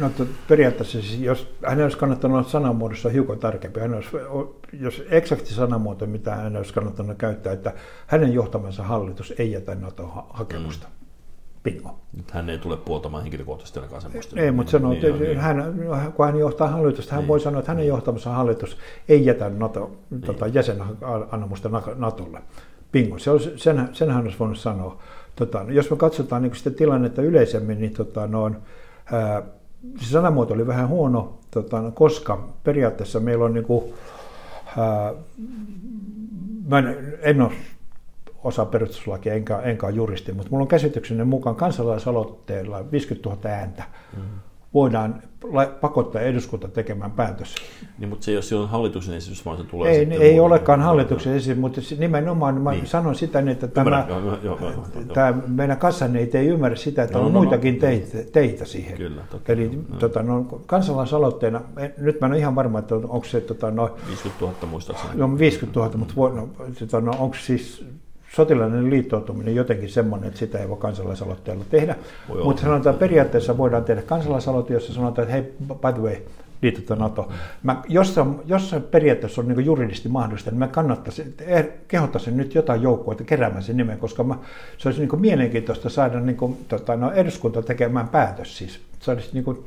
No 0.00 0.10
periaatteessa, 0.48 1.02
siis 1.02 1.20
jos 1.20 1.54
hän 1.66 1.82
olisi 1.82 1.98
kannattanut 1.98 2.38
olla 2.38 2.48
sanamuodossa 2.48 3.08
hiukan 3.08 3.38
tarkempi, 3.38 3.80
hän 3.80 3.94
olisi, 3.94 4.10
jos 4.72 5.02
eksakti 5.10 5.54
sanamuoto, 5.54 6.06
mitä 6.06 6.34
hän 6.34 6.56
olisi 6.56 6.74
kannattanut 6.74 7.18
käyttää, 7.18 7.52
että 7.52 7.72
hänen 8.06 8.32
johtamansa 8.32 8.82
hallitus 8.82 9.34
ei 9.38 9.52
jätä 9.52 9.74
NATO-hakemusta. 9.74 10.86
Mm. 10.86 11.00
Bingo. 11.64 11.98
Nyt 12.16 12.30
hän 12.30 12.50
ei 12.50 12.58
tule 12.58 12.76
puoltamaan 12.76 13.22
henkilökohtaisesti 13.22 13.78
ainakaan 13.78 14.02
semmoista. 14.02 14.40
Ei, 14.40 14.50
mutta 14.50 14.72
sanoo, 14.72 14.92
niin, 14.92 15.18
niin. 15.18 15.38
Hän, 15.38 15.74
kun 16.16 16.26
hän 16.26 16.38
johtaa 16.38 16.68
hallitusta, 16.68 17.12
hän 17.12 17.20
niin. 17.20 17.28
voi 17.28 17.40
sanoa, 17.40 17.58
että 17.58 17.72
hänen 17.72 17.86
johtamansa 17.86 18.30
hallitus 18.30 18.76
ei 19.08 19.26
jätä 19.26 19.50
NATO, 19.50 19.96
niin. 20.10 20.20
tota, 20.20 20.46
jäsenannamusta 20.46 21.70
NATOlle. 21.96 22.42
Bingo, 22.92 23.18
se 23.18 23.30
on, 23.30 23.40
sen, 23.56 23.88
sen 23.92 24.10
hän 24.10 24.24
olisi 24.24 24.38
voinut 24.38 24.58
sanoa. 24.58 25.02
Tota, 25.40 25.64
jos 25.68 25.90
me 25.90 25.96
katsotaan 25.96 26.42
niin 26.42 26.56
sitä 26.56 26.70
tilannetta 26.70 27.22
yleisemmin, 27.22 27.80
niin 27.80 27.92
tota, 27.92 28.26
no, 28.26 28.50
ää, 29.12 29.42
se 30.00 30.10
sanamuoto 30.10 30.54
oli 30.54 30.66
vähän 30.66 30.88
huono, 30.88 31.38
tota, 31.50 31.90
koska 31.94 32.48
periaatteessa 32.64 33.20
meillä 33.20 33.44
on, 33.44 33.54
niin 33.54 33.64
kuin, 33.64 33.94
ää, 34.78 35.14
mä 36.68 36.78
en, 36.78 37.18
en 37.20 37.42
ole 37.42 37.52
osa 38.44 38.64
perustuslakia, 38.64 39.34
enkä, 39.34 39.58
enkä 39.58 39.86
ole 39.86 39.94
juristi, 39.94 40.32
mutta 40.32 40.50
minulla 40.50 40.62
on 40.62 40.68
käsitykseni 40.68 41.24
mukaan 41.24 41.56
kansalaisaloitteella 41.56 42.90
50 42.92 43.28
000 43.28 43.40
ääntä. 43.50 43.84
Mm-hmm 44.16 44.49
voidaan 44.74 45.22
pakottaa 45.80 46.22
eduskunta 46.22 46.68
tekemään 46.68 47.10
päätös. 47.10 47.54
Niin, 47.98 48.08
mutta 48.08 48.24
se 48.24 48.30
ei 48.30 48.36
ole 48.36 48.42
silloin 48.42 48.68
hallituksen 48.68 49.14
esitys, 49.14 49.44
vaan 49.44 49.58
se 49.58 49.64
tulee 49.64 49.92
Ei, 49.92 49.98
ei 49.98 50.30
muuta. 50.30 50.46
olekaan 50.46 50.80
hallituksen 50.80 51.34
esitys, 51.34 51.58
mutta 51.58 51.80
nimenomaan 51.98 52.60
mä 52.60 52.70
niin. 52.70 52.86
sanon 52.86 53.14
sitä, 53.14 53.42
että 53.50 53.68
tämä, 53.68 54.06
joo, 54.08 54.20
joo, 54.20 54.38
joo, 54.42 54.58
joo, 54.60 54.86
tämä 55.14 55.34
meidän 55.46 55.76
kassaneet 55.76 56.34
ei 56.34 56.46
ymmärrä 56.46 56.76
sitä, 56.76 57.02
että 57.02 57.18
no, 57.18 57.26
on 57.26 57.32
no, 57.32 57.40
muitakin 57.40 57.74
no, 57.74 57.80
teitä, 57.80 58.18
teitä 58.32 58.64
siihen. 58.64 58.96
Kyllä, 58.96 59.22
totta. 59.30 59.52
Eli 59.52 59.84
no. 59.88 59.98
tota, 59.98 60.22
no, 60.22 60.44
kansalaisaloitteena, 60.66 61.60
nyt 61.98 62.20
mä 62.20 62.26
en 62.26 62.32
ole 62.32 62.38
ihan 62.38 62.54
varma, 62.54 62.78
että 62.78 62.94
onko 62.94 63.24
se... 63.24 63.40
Tota, 63.40 63.70
no, 63.70 63.96
50 64.08 64.44
000 64.44 64.56
muistaakseni. 64.70 65.12
No 65.16 65.38
50 65.38 65.80
000, 65.80 65.96
mutta 65.96 66.14
voi, 66.16 66.30
no, 66.34 66.48
tota, 66.78 67.00
no, 67.00 67.12
onko 67.18 67.36
siis 67.36 67.84
sotilainen 68.36 68.90
liittoutuminen 68.90 69.54
jotenkin 69.54 69.88
semmoinen, 69.88 70.28
että 70.28 70.38
sitä 70.38 70.58
ei 70.58 70.68
voi 70.68 70.76
kansalaisaloitteella 70.76 71.64
tehdä. 71.70 71.96
Mutta 72.44 72.62
sanotaan, 72.62 72.94
että 72.94 73.06
periaatteessa 73.06 73.58
voidaan 73.58 73.84
tehdä 73.84 74.02
kansalaisaloite, 74.02 74.74
jossa 74.74 74.92
sanotaan, 74.92 75.28
että 75.28 75.32
hei, 75.32 75.42
by 75.68 75.92
the 75.92 76.02
way, 76.02 76.16
liitytään 76.62 77.00
NATO. 77.00 77.28
Mä, 77.62 77.82
jos, 77.88 78.14
se, 78.14 78.20
jos 78.46 78.70
se 78.70 78.80
periaatteessa 78.80 79.40
on 79.40 79.48
niin 79.48 79.64
juridisesti 79.64 80.08
mahdollista, 80.08 80.50
niin 80.50 80.58
mä 80.58 80.68
kannattaisin, 80.68 81.34
er, 81.38 81.64
kehottaisin 81.88 82.36
nyt 82.36 82.54
jotain 82.54 82.82
joukkoa 82.82 83.14
keräämään 83.14 83.62
sen 83.62 83.76
nimen, 83.76 83.98
koska 83.98 84.24
mä, 84.24 84.38
se 84.78 84.88
olisi 84.88 85.00
niin 85.00 85.20
mielenkiintoista 85.20 85.88
saada 85.88 86.20
niin 86.20 86.36
kuin, 86.36 86.56
tota, 86.68 86.96
no, 86.96 87.12
eduskunta 87.12 87.62
tekemään 87.62 88.08
päätös. 88.08 88.58
Siis. 88.58 88.80
Se 89.00 89.10
olisi 89.10 89.30
niin 89.32 89.44
kuin, 89.44 89.64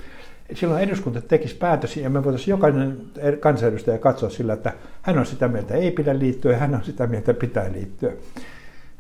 silloin 0.56 0.84
eduskunta 0.84 1.22
tekisi 1.22 1.56
päätös 1.56 1.98
ja 1.98 2.10
me 2.10 2.24
voitaisiin 2.24 2.52
jokainen 2.52 2.98
kansanedustaja 3.40 3.98
katsoa 3.98 4.30
sillä, 4.30 4.54
että 4.54 4.74
hän 5.02 5.18
on 5.18 5.26
sitä 5.26 5.48
mieltä 5.48 5.74
ei 5.74 5.92
pidä 5.92 6.20
liittyä 6.20 6.52
ja 6.52 6.58
hän 6.58 6.76
on 6.76 6.84
sitä 6.84 7.08
mieltä 7.08 7.34
pitää 7.34 7.72
liittyä. 7.72 8.12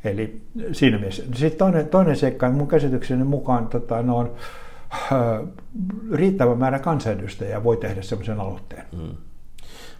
Eli 0.03 0.41
siinä 0.71 0.97
mielessä. 0.97 1.23
Sitten 1.35 1.57
toinen, 1.57 1.87
toinen 1.87 2.15
seikka, 2.15 2.49
mun 2.49 2.67
käsitykseni 2.67 3.23
mukaan 3.23 3.67
tota, 3.67 4.01
no, 4.01 4.17
on, 4.17 4.35
riittävä 6.13 6.55
määrä 6.55 6.79
kansanedustajia 6.79 7.63
voi 7.63 7.77
tehdä 7.77 8.01
sellaisen 8.01 8.39
aloitteen. 8.39 8.83
Mm. 8.97 9.15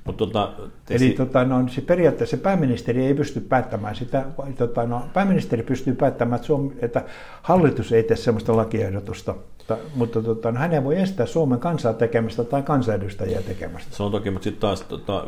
Mut 0.05 0.17
tota, 0.17 0.53
Eli 0.89 1.09
tota, 1.09 1.43
no, 1.45 1.67
se 1.67 1.81
periaatteessa 1.81 2.37
pääministeri 2.37 3.05
ei 3.05 3.13
pysty 3.13 3.39
päättämään 3.39 3.95
sitä. 3.95 4.25
Tota, 4.57 4.83
no, 4.85 5.01
pääministeri 5.13 5.63
pystyy 5.63 5.95
päättämään, 5.95 6.35
että, 6.35 6.47
Suomi, 6.47 6.73
että 6.79 7.05
hallitus 7.41 7.91
ei 7.91 8.03
tee 8.03 8.17
sellaista 8.17 8.57
lakiehdotusta, 8.57 9.35
mutta, 9.57 9.77
mutta 9.95 10.21
tota, 10.21 10.51
no, 10.51 10.59
hän 10.59 10.73
ei 10.73 10.83
voi 10.83 10.99
estää 10.99 11.25
Suomen 11.25 11.59
kansaa 11.59 11.93
tekemästä 11.93 12.43
tai 12.43 12.63
kansanedustajia 12.63 13.41
tekemästä. 13.41 13.95
Se 13.95 14.03
on 14.03 14.11
toki, 14.11 14.31
mutta 14.31 14.43
sitten 14.43 14.61
taas 14.61 14.81
tota, 14.81 15.25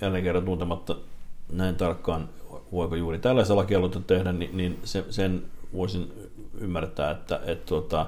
jälleen 0.00 0.24
kerran 0.24 0.44
tuntematta 0.44 0.96
näin 1.52 1.76
tarkkaan 1.76 2.28
voiko 2.72 2.94
juuri 2.94 3.18
tällaisen 3.18 3.56
lakialoitteen 3.56 4.04
tehdä, 4.04 4.32
niin, 4.32 4.56
niin 4.56 4.78
se, 4.84 5.04
sen 5.10 5.42
voisin 5.76 6.12
ymmärtää, 6.60 7.10
että, 7.10 7.40
että 7.46 7.66
tuota, 7.66 8.06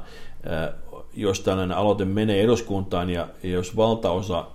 jos 1.14 1.40
tällainen 1.40 1.76
aloite 1.76 2.04
menee 2.04 2.42
eduskuntaan 2.42 3.10
ja 3.10 3.28
jos 3.42 3.76
valtaosa 3.76 4.46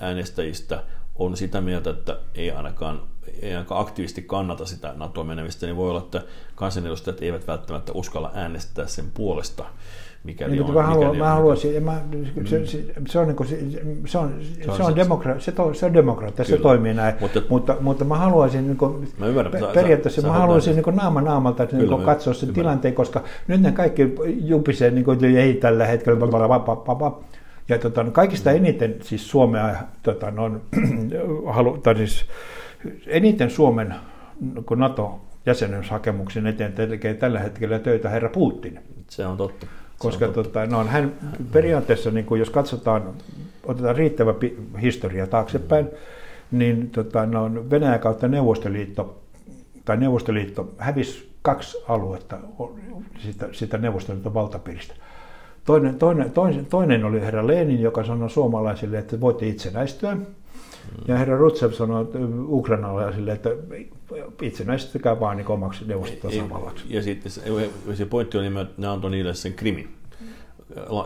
äänestäjistä 0.00 0.82
on 1.14 1.36
sitä 1.36 1.60
mieltä, 1.60 1.90
että 1.90 2.18
ei 2.34 2.50
ainakaan, 2.50 3.02
ei 3.42 3.54
ainakaan 3.54 3.80
aktiivisesti 3.80 4.22
kannata 4.22 4.66
sitä 4.66 4.94
NATO-menemistä, 4.96 5.66
niin 5.66 5.76
voi 5.76 5.90
olla, 5.90 6.00
että 6.00 6.22
kansanedustajat 6.54 7.22
eivät 7.22 7.46
välttämättä 7.46 7.92
uskalla 7.92 8.30
äänestää 8.34 8.86
sen 8.86 9.10
puolesta 9.14 9.64
mikäli 10.26 10.52
niin, 10.52 10.62
on. 10.62 10.74
Mä, 10.74 10.82
haluan, 10.82 11.16
mä 11.16 11.28
haluaisin, 11.28 11.82
mä, 11.82 12.00
se, 12.44 12.66
se, 12.66 12.84
se, 13.08 13.18
on, 13.18 13.26
niin 13.26 13.48
se, 14.06 14.18
on, 14.18 14.34
se, 14.64 14.70
on, 14.70 14.76
se, 14.76 14.82
on 14.82 14.96
demokra, 14.96 15.40
se, 15.40 15.52
to, 15.52 15.74
se 15.74 15.86
on 15.86 15.94
demokratia, 15.94 16.44
se 16.44 16.56
toimii 16.56 16.94
näin, 16.94 17.14
mutta, 17.20 17.42
mutta, 17.48 17.76
mutta 17.80 18.04
mä 18.04 18.16
haluaisin 18.16 18.66
niin 18.66 18.76
kuin, 18.76 19.08
mä 19.18 19.26
ymmärrän, 19.26 19.52
pe, 19.52 19.60
periaatteessa 19.74 20.20
sä, 20.20 20.26
mä 20.26 20.32
haluaisin 20.32 20.76
niin 20.76 20.96
naama 20.96 21.20
naamalta 21.20 21.66
niin 21.72 21.88
kuin, 21.88 22.02
katsoa 22.02 22.34
sen 22.34 22.48
ymmärrän. 22.48 22.54
tilanteen, 22.62 22.94
koska 22.94 23.24
nyt 23.48 23.60
ne 23.60 23.72
kaikki 23.72 24.14
jupisee, 24.44 24.90
niin 24.90 25.04
kuin, 25.04 25.24
ei 25.24 25.54
tällä 25.54 25.86
hetkellä, 25.86 26.18
ja 27.68 27.78
tota, 27.78 28.02
no, 28.02 28.10
kaikista 28.10 28.50
eniten 28.50 28.96
siis 29.02 29.30
Suomea, 29.30 29.74
tota, 30.02 30.30
no, 30.30 30.60
halu, 31.54 31.78
tai 31.78 31.96
siis, 31.96 32.24
eniten 33.06 33.50
Suomen 33.50 33.94
kun 34.66 34.78
NATO 34.78 35.20
jäsenyyshakemuksen 35.46 36.46
eteen 36.46 36.72
tekee 36.72 37.14
tällä 37.14 37.40
hetkellä 37.40 37.78
töitä 37.78 38.08
herra 38.08 38.28
Putin. 38.28 38.80
Se 39.08 39.26
on 39.26 39.36
totta. 39.36 39.66
Koska 39.98 40.28
tota, 40.28 40.66
no, 40.66 40.84
hän 40.84 41.12
periaatteessa, 41.52 42.10
niin 42.10 42.26
kuin 42.26 42.38
jos 42.38 42.50
katsotaan, 42.50 43.14
otetaan 43.64 43.96
riittävä 43.96 44.34
historia 44.82 45.26
taaksepäin, 45.26 45.88
niin 46.50 46.90
tota, 46.90 47.26
no, 47.26 47.50
Venäjä 47.70 47.98
kautta 47.98 48.28
Neuvostoliitto, 48.28 49.22
tai 49.84 49.96
Neuvostoliitto 49.96 50.74
hävisi 50.78 51.32
kaksi 51.42 51.78
aluetta 51.88 52.38
sitä, 53.18 53.48
sitä 53.52 53.78
Neuvostoliiton 53.78 54.34
valtapiiristä. 54.34 54.94
Toinen, 55.66 55.98
toinen, 55.98 56.30
toinen, 56.30 56.66
toinen 56.66 57.04
oli 57.04 57.20
herra 57.20 57.46
Lenin, 57.46 57.82
joka 57.82 58.04
sanoi 58.04 58.30
suomalaisille, 58.30 58.98
että 58.98 59.20
voitte 59.20 59.48
itsenäistyä. 59.48 60.16
Ja 61.08 61.16
herra 61.18 61.36
Rutsev 61.36 61.72
sanoi 61.72 62.06
ukrainalaisille, 62.48 63.32
että 63.32 63.50
itsenäistäkää 64.42 65.20
vaan 65.20 65.36
niin 65.36 65.48
omaksi 65.48 65.84
neuvostotosavallaksi. 65.86 66.84
Ja 66.88 67.02
sitten 67.02 67.32
se, 67.32 67.42
se 67.94 68.06
pointti 68.06 68.38
oli, 68.38 68.46
että 68.46 68.74
ne 68.76 68.86
antoi 68.86 69.10
niille 69.10 69.34
sen 69.34 69.54
krimin 69.54 69.88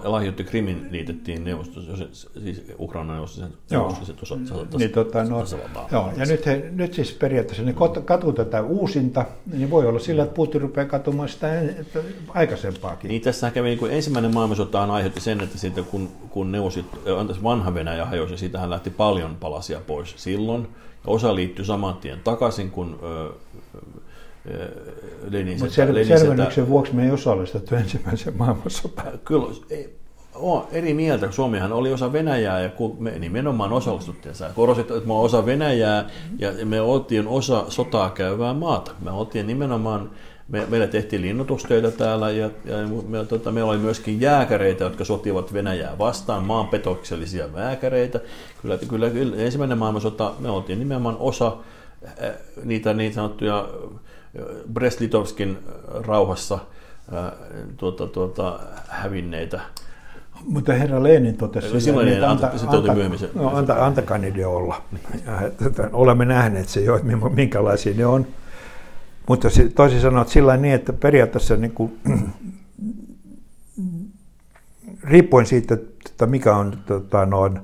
lahjoitti 0.05 0.45
Krimin 0.45 0.89
liitettiin 0.91 1.45
neuvosto, 1.45 1.81
siis 2.43 2.65
Ukrainan 2.79 3.17
neuvostosen 3.17 3.53
osa, 4.23 4.37
niin, 4.79 4.91
tota, 4.91 5.25
no, 5.25 5.45
joo, 5.93 6.13
ja 6.17 6.27
nyt, 6.27 6.47
he, 6.47 6.71
nyt 6.71 6.95
siis 6.95 7.13
periaatteessa 7.13 7.63
ne 7.63 7.75
katuu 8.05 8.33
tätä 8.33 8.63
uusinta, 8.63 9.25
niin 9.53 9.71
voi 9.71 9.87
olla 9.87 9.99
sillä, 9.99 10.23
että 10.23 10.35
Putin 10.35 10.61
rupeaa 10.61 10.87
katumaan 10.87 11.29
sitä 11.29 11.47
aikaisempaakin. 12.29 13.09
Niin 13.09 13.23
tässä 13.23 13.51
kävi 13.51 13.69
niin 13.69 13.79
kuin 13.79 13.93
ensimmäinen 13.93 14.35
maailmansota 14.35 14.85
aiheutti 14.85 15.21
sen, 15.21 15.41
että 15.41 15.59
siitä 15.59 15.83
kun, 15.83 16.09
kun 16.31 16.53
neuvosit, 16.53 16.87
antaisi 17.19 17.43
vanha 17.43 17.75
Venäjä 17.75 18.05
hajosi, 18.05 18.37
siitähän 18.37 18.71
lähti 18.71 18.91
paljon 18.91 19.37
palasia 19.41 19.81
pois 19.87 20.15
silloin. 20.17 20.69
Osa 21.07 21.35
liittyi 21.35 21.65
saman 21.65 21.97
tien 21.97 22.21
takaisin, 22.25 22.71
kun 22.71 22.99
Mutta 25.61 25.75
sel- 25.75 26.19
selvennyksen 26.19 26.69
vuoksi 26.69 26.95
me 26.95 27.05
ei 27.05 27.11
osallistuttu 27.11 27.75
ensimmäisen 27.75 28.37
maailmansotaan. 28.37 29.19
Kyllä, 29.25 29.47
ei, 29.71 30.01
olen 30.35 30.63
eri 30.73 30.95
mieltä. 30.95 31.31
Suomihan 31.31 31.73
oli 31.73 31.93
osa 31.93 32.13
Venäjää 32.13 32.61
ja 32.61 32.71
me 32.99 33.19
nimenomaan 33.19 33.73
osallistuttiin. 33.73 34.35
Sä 34.35 34.51
korosit, 34.55 34.91
että 34.91 35.09
me 35.09 35.15
osa 35.15 35.47
Venäjää 35.47 36.11
ja 36.39 36.53
me 36.65 36.81
oltiin 36.81 37.29
osa 37.29 37.65
sotaa 37.69 38.11
käyvää 38.11 38.55
maata. 38.55 38.93
Me 39.05 39.11
oltiin 39.11 39.47
nimenomaan, 39.47 40.11
me, 40.49 40.67
meillä 40.69 40.87
tehtiin 40.87 41.23
linnoitustöitä 41.23 41.91
täällä 41.91 42.31
ja, 42.31 42.51
ja 42.65 42.77
me, 43.09 43.25
tota, 43.25 43.53
meillä 43.53 43.71
oli 43.71 43.79
myöskin 43.79 44.21
jääkäreitä, 44.21 44.85
jotka 44.85 45.05
sotivat 45.05 45.53
Venäjää 45.53 45.99
vastaan, 45.99 46.45
maanpetoksellisia 46.45 47.49
jääkäreitä. 47.57 48.21
Kyllä, 48.63 48.79
kyllä, 48.89 49.11
kyllä 49.11 49.37
ensimmäinen 49.37 49.79
maailmansota, 49.79 50.33
me 50.39 50.51
oltiin 50.51 50.79
nimenomaan 50.79 51.17
osa 51.19 51.57
niitä 52.65 52.95
niin 52.95 53.15
sanottuja 53.15 53.69
Brest-Litovskin 54.73 55.59
rauhassa 56.07 56.59
tuota, 57.77 58.07
tuota, 58.07 58.61
hävinneitä. 58.89 59.61
Mutta 60.45 60.73
herra 60.73 61.03
Lenin 61.03 61.37
totesi, 61.37 61.81
silloin 61.81 62.09
että 62.09 62.31
anta, 62.31 62.47
anta, 62.47 62.77
anta, 62.77 63.19
se, 63.19 63.31
no, 63.35 63.49
anta, 63.49 63.87
antakaa 63.87 64.19
niiden 64.19 64.49
olla. 64.49 64.83
Ja, 65.27 65.41
että, 65.47 65.91
olemme 65.93 66.25
nähneet 66.25 66.69
se 66.69 66.81
jo, 66.81 67.01
minkälaisia 67.35 67.95
ne 67.97 68.07
on. 68.07 68.27
Mutta 69.29 69.49
toisin 69.75 70.01
sanoen 70.01 70.29
sillä 70.29 70.57
niin, 70.57 70.75
että 70.75 70.93
periaatteessa 70.93 71.57
niin 71.57 71.73
kuin, 71.73 72.01
riippuen 75.05 75.47
siitä, 75.47 75.75
että 75.75 76.27
mikä 76.27 76.57
on 76.57 76.79
tota, 76.87 77.27
noin, 77.27 77.61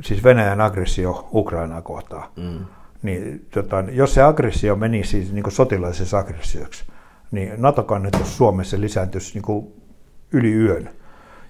siis 0.00 0.24
Venäjän 0.24 0.60
aggressio 0.60 1.28
Ukrainaa 1.32 1.82
kohtaan, 1.82 2.28
mm. 2.36 2.64
Niin 3.02 3.46
tota, 3.50 3.84
jos 3.92 4.14
se 4.14 4.22
aggressio 4.22 4.76
meni 4.76 5.04
siis 5.04 5.32
niin 5.32 5.44
sotilaallisessa 5.52 6.18
aggressioksi, 6.18 6.84
niin 7.30 7.52
NATO-kannatus 7.56 8.36
Suomessa 8.36 8.80
lisääntyisi 8.80 9.34
niin 9.34 9.42
kuin 9.42 9.72
yli 10.32 10.52
yön. 10.52 10.90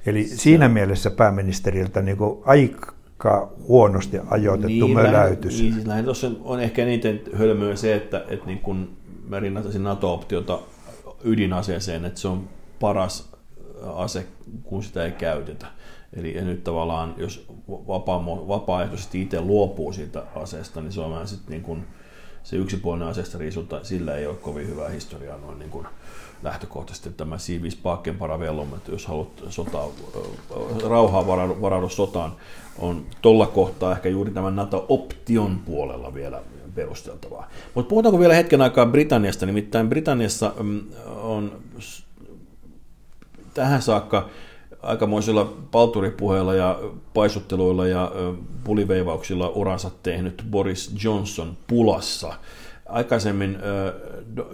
Eli 0.07 0.25
se... 0.25 0.37
siinä 0.37 0.69
mielessä 0.69 1.11
pääministeriltä 1.11 2.03
niin 2.03 2.17
kuin 2.17 2.43
aika 2.45 3.53
huonosti 3.69 4.19
ajoitettu 4.31 4.87
niin, 4.87 4.95
möläytys. 4.95 5.61
Niin, 5.61 5.75
siis 5.75 6.05
tuossa 6.05 6.31
on 6.45 6.61
ehkä 6.61 6.83
eniten 6.83 7.21
hölmöä 7.35 7.77
se, 7.77 7.95
että, 7.95 8.25
että 8.29 8.47
niin 8.47 8.59
kun 8.59 8.97
mä 9.29 9.41
rinnastaisin 9.41 9.85
NATO-optiota 9.85 10.61
ydinaseeseen, 11.25 12.05
että 12.05 12.21
se 12.21 12.29
on 12.29 12.49
paras 12.81 13.31
ase, 13.83 14.27
kun 14.65 14.83
sitä 14.83 15.05
ei 15.05 15.13
käytetä. 15.13 15.67
Eli 16.13 16.41
nyt 16.41 16.65
tavallaan, 16.65 17.15
jos 17.17 17.47
vapaa, 17.69 18.27
vapaaehtoisesti 18.27 19.23
itse 19.23 19.41
luopuu 19.41 19.93
siitä 19.93 20.23
aseesta, 20.35 20.81
niin 20.81 20.93
se 20.93 21.01
on 21.01 21.11
vähän 21.11 21.29
sitten 21.29 21.51
niin 21.51 21.63
kuin 21.63 21.87
se 22.43 22.57
yksipuolinen 22.57 23.09
aseesta 23.09 23.39
riisulta, 23.39 23.85
sillä 23.85 24.17
ei 24.17 24.27
ole 24.27 24.37
kovin 24.37 24.69
hyvää 24.69 24.89
historiaa 24.89 25.39
noin 25.39 25.59
niin 25.59 25.71
kuin 25.71 25.87
lähtökohtaisesti 26.43 27.11
tämä 27.11 27.39
siivis 27.39 27.77
pakken 27.77 28.17
paravellum, 28.17 28.75
että 28.75 28.93
jos 28.93 29.07
haluat 29.07 29.29
sota, 29.49 29.79
rauhaa 30.89 31.27
varaudu, 31.61 31.89
sotaan, 31.89 32.33
on 32.79 33.07
tuolla 33.23 33.47
kohtaa 33.47 33.93
ehkä 33.93 34.09
juuri 34.09 34.31
tämän 34.31 34.57
NATO-option 34.57 35.59
puolella 35.59 36.15
vielä 36.15 36.43
perusteltavaa. 36.75 37.49
Mutta 37.75 37.89
puhutaanko 37.89 38.21
vielä 38.21 38.35
hetken 38.35 38.61
aikaa 38.61 38.87
Britanniasta, 38.87 39.47
nimittäin 39.47 39.89
Britanniassa 39.89 40.53
mm, 40.63 40.81
on 41.07 41.53
tähän 43.55 43.83
saakka 43.83 44.29
aikamoisilla 44.83 45.53
palturipuheilla 45.71 46.55
ja 46.55 46.81
paisutteluilla 47.15 47.87
ja 47.87 48.13
puliveivauksilla 48.65 49.49
uransa 49.49 49.91
tehnyt 50.03 50.45
Boris 50.51 51.05
Johnson 51.05 51.57
pulassa. 51.67 52.35
Aikaisemmin 52.87 53.59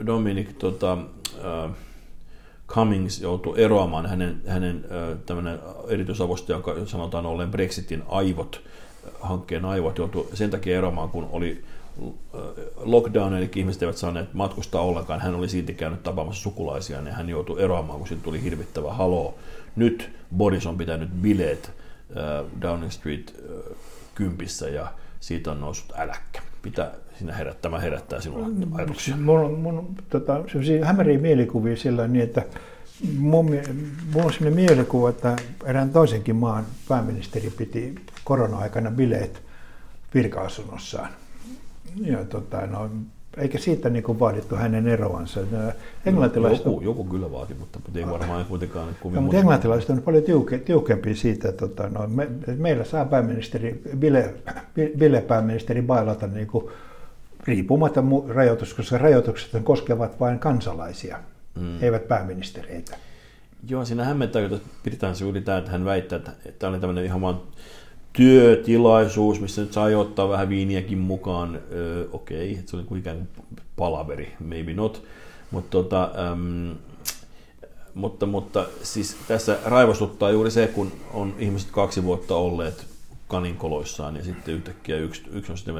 Dominic 0.06 0.48
tota, 0.58 0.98
Cummings 2.68 3.20
joutui 3.20 3.62
eroamaan 3.62 4.06
hänen, 4.06 4.40
hänen 4.46 4.84
tämmöinen 5.26 5.58
erityisavustaja, 5.88 6.56
jonka 6.56 6.74
sanotaan 6.86 7.26
olleen 7.26 7.50
Brexitin 7.50 8.02
aivot, 8.08 8.60
hankkeen 9.20 9.64
aivot, 9.64 9.98
joutui 9.98 10.26
sen 10.34 10.50
takia 10.50 10.78
eroamaan, 10.78 11.08
kun 11.08 11.28
oli 11.32 11.64
lockdown, 12.76 13.34
eli 13.34 13.50
ihmiset 13.56 13.82
eivät 13.82 13.96
saaneet 13.96 14.34
matkustaa 14.34 14.82
ollenkaan. 14.82 15.20
Hän 15.20 15.34
oli 15.34 15.48
siitä 15.48 15.72
käynyt 15.72 16.02
tapaamassa 16.02 16.42
sukulaisia, 16.42 17.00
ja 17.00 17.12
hän 17.12 17.28
joutui 17.28 17.62
eroamaan, 17.62 17.98
kun 17.98 18.08
siitä 18.08 18.22
tuli 18.22 18.42
hirvittävä 18.42 18.92
haloo. 18.92 19.34
Nyt 19.76 20.10
Boris 20.36 20.66
on 20.66 20.78
pitänyt 20.78 21.10
bileet 21.10 21.70
äh, 21.70 22.62
Downing 22.62 22.90
Street 22.90 23.34
äh, 23.38 23.76
kympissä, 24.14 24.68
ja 24.68 24.92
siitä 25.20 25.50
on 25.50 25.60
noussut 25.60 25.92
äläkkä. 25.96 26.42
Pitää 26.62 26.90
sinä 27.18 27.32
herättää, 27.34 27.62
tämä 27.62 27.78
herättää 27.80 28.20
sinulla 28.20 28.46
ajatuksia. 28.74 29.16
Mulla 29.16 29.40
on, 29.40 29.58
mun, 29.58 29.94
tota, 30.10 30.44
hämäriä 30.82 31.18
mielikuvia 31.18 31.76
sillä 31.76 32.08
niin, 32.08 32.24
että 32.24 32.42
mun, 33.18 33.46
mun 34.12 34.24
on 34.24 34.32
sellainen 34.32 34.54
mielikuva, 34.54 35.10
että 35.10 35.36
erään 35.64 35.90
toisenkin 35.90 36.36
maan 36.36 36.64
pääministeri 36.88 37.50
piti 37.50 37.94
korona-aikana 38.24 38.90
bileet 38.90 39.42
virka-asunnossaan 40.14 41.08
ja 42.00 42.24
tota, 42.24 42.66
no, 42.66 42.90
eikä 43.36 43.58
siitä 43.58 43.90
niin 43.90 44.02
kuin 44.02 44.20
vaadittu 44.20 44.56
hänen 44.56 44.88
eroansa. 44.88 45.40
Englantilaiset 46.06 46.64
joku, 46.66 46.80
joku 46.80 47.04
kyllä 47.04 47.32
vaati, 47.32 47.54
mutta 47.54 47.78
ei 47.94 48.06
varmaan 48.06 48.44
kuitenkaan 48.44 48.96
kovin 49.02 49.14
no, 49.14 49.20
mutta 49.20 49.38
englantilaiset 49.38 49.90
on 49.90 50.02
paljon 50.02 50.24
tiuke, 50.24 50.58
tiukempi 50.58 51.14
siitä, 51.14 51.48
että 51.48 51.68
tota, 51.68 51.88
no, 51.88 52.06
me, 52.06 52.28
meillä 52.56 52.84
saa 52.84 53.04
pääministeri, 53.04 53.82
bile, 53.96 54.34
bile 54.98 55.20
pääministeri 55.20 55.82
bailata 55.82 56.26
niin 56.26 56.46
kuin, 56.46 56.64
riippumatta 57.46 58.04
rajoitus, 58.28 58.74
koska 58.74 58.98
rajoitukset 58.98 59.62
koskevat 59.64 60.20
vain 60.20 60.38
kansalaisia, 60.38 61.18
mm. 61.60 61.82
eivät 61.82 62.08
pääministereitä. 62.08 62.96
Joo, 63.68 63.84
siinä 63.84 64.04
hämmentää, 64.04 64.44
että 64.44 64.58
pidetään 64.82 65.16
se 65.16 65.24
tämä, 65.44 65.58
että 65.58 65.70
hän 65.70 65.84
väittää, 65.84 66.16
että 66.16 66.32
tämä 66.58 66.70
oli 66.70 66.80
tämmöinen 66.80 67.04
ihan 67.04 67.20
vaan 67.20 67.40
työtilaisuus, 68.14 69.40
missä 69.40 69.60
nyt 69.62 69.72
sai 69.72 69.94
ottaa 69.94 70.28
vähän 70.28 70.48
viiniäkin 70.48 70.98
mukaan. 70.98 71.60
Öö, 71.72 72.08
Okei, 72.12 72.52
okay, 72.52 72.62
se 72.66 72.76
oli 72.76 72.84
kuin 72.84 73.00
ikään 73.00 73.16
kuin 73.16 73.46
palaveri, 73.76 74.32
maybe 74.44 74.74
not. 74.74 75.02
Mutta 75.50 75.70
tota, 75.70 76.10
äm, 76.32 76.76
mutta, 77.94 78.26
mutta 78.26 78.66
siis 78.82 79.16
tässä 79.28 79.58
raivostuttaa 79.64 80.30
juuri 80.30 80.50
se, 80.50 80.66
kun 80.66 80.92
on 81.12 81.34
ihmiset 81.38 81.68
kaksi 81.70 82.04
vuotta 82.04 82.36
olleet 82.36 82.86
kaninkoloissaan 83.28 84.16
ja 84.16 84.24
sitten 84.24 84.54
yhtäkkiä 84.54 84.96
yksi, 84.96 85.22
yksi 85.32 85.52
on 85.52 85.58
sitten 85.58 85.74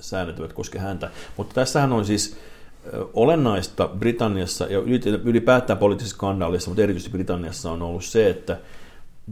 säännöt 0.00 0.38
eivät 0.38 0.52
koske 0.52 0.78
häntä. 0.78 1.10
Mutta 1.36 1.54
tässähän 1.54 1.92
on 1.92 2.04
siis 2.04 2.36
olennaista 3.14 3.88
Britanniassa 3.98 4.64
ja 4.64 4.78
ylipäätään 5.24 5.78
poliittisessa 5.78 6.16
skandaalissa, 6.16 6.70
mutta 6.70 6.82
erityisesti 6.82 7.12
Britanniassa 7.12 7.70
on 7.72 7.82
ollut 7.82 8.04
se, 8.04 8.30
että 8.30 8.58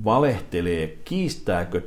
valehtelee, 0.04 0.98
kiistääkö 1.04 1.82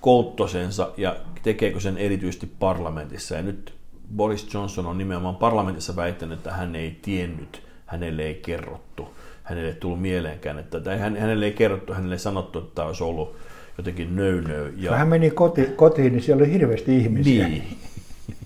kouttosensa 0.00 0.90
ja 0.96 1.16
tekeekö 1.42 1.80
sen 1.80 1.98
erityisesti 1.98 2.46
parlamentissa. 2.58 3.34
Ja 3.34 3.42
nyt 3.42 3.74
Boris 4.16 4.54
Johnson 4.54 4.86
on 4.86 4.98
nimenomaan 4.98 5.36
parlamentissa 5.36 5.96
väittänyt, 5.96 6.38
että 6.38 6.52
hän 6.52 6.76
ei 6.76 6.98
tiennyt, 7.02 7.62
hänelle 7.86 8.22
ei 8.22 8.34
kerrottu, 8.34 9.08
hänelle 9.42 9.68
ei 9.68 9.74
tullut 9.74 10.02
mieleenkään, 10.02 10.58
että 10.58 10.80
tai 10.80 10.98
hänelle 10.98 11.44
ei 11.44 11.52
kerrottu, 11.52 11.92
hänelle 11.92 12.14
ei 12.14 12.18
sanottu, 12.18 12.58
että 12.58 12.74
tämä 12.74 12.88
olisi 12.88 13.04
ollut 13.04 13.36
jotenkin 13.78 14.16
nöynö. 14.16 14.72
Ja... 14.76 14.96
Hän 14.96 15.08
meni 15.08 15.30
koti, 15.30 15.64
kotiin, 15.76 16.12
niin 16.12 16.22
siellä 16.22 16.42
oli 16.42 16.52
hirveästi 16.52 16.98
ihmisiä. 16.98 17.48
Niin. 17.48 17.78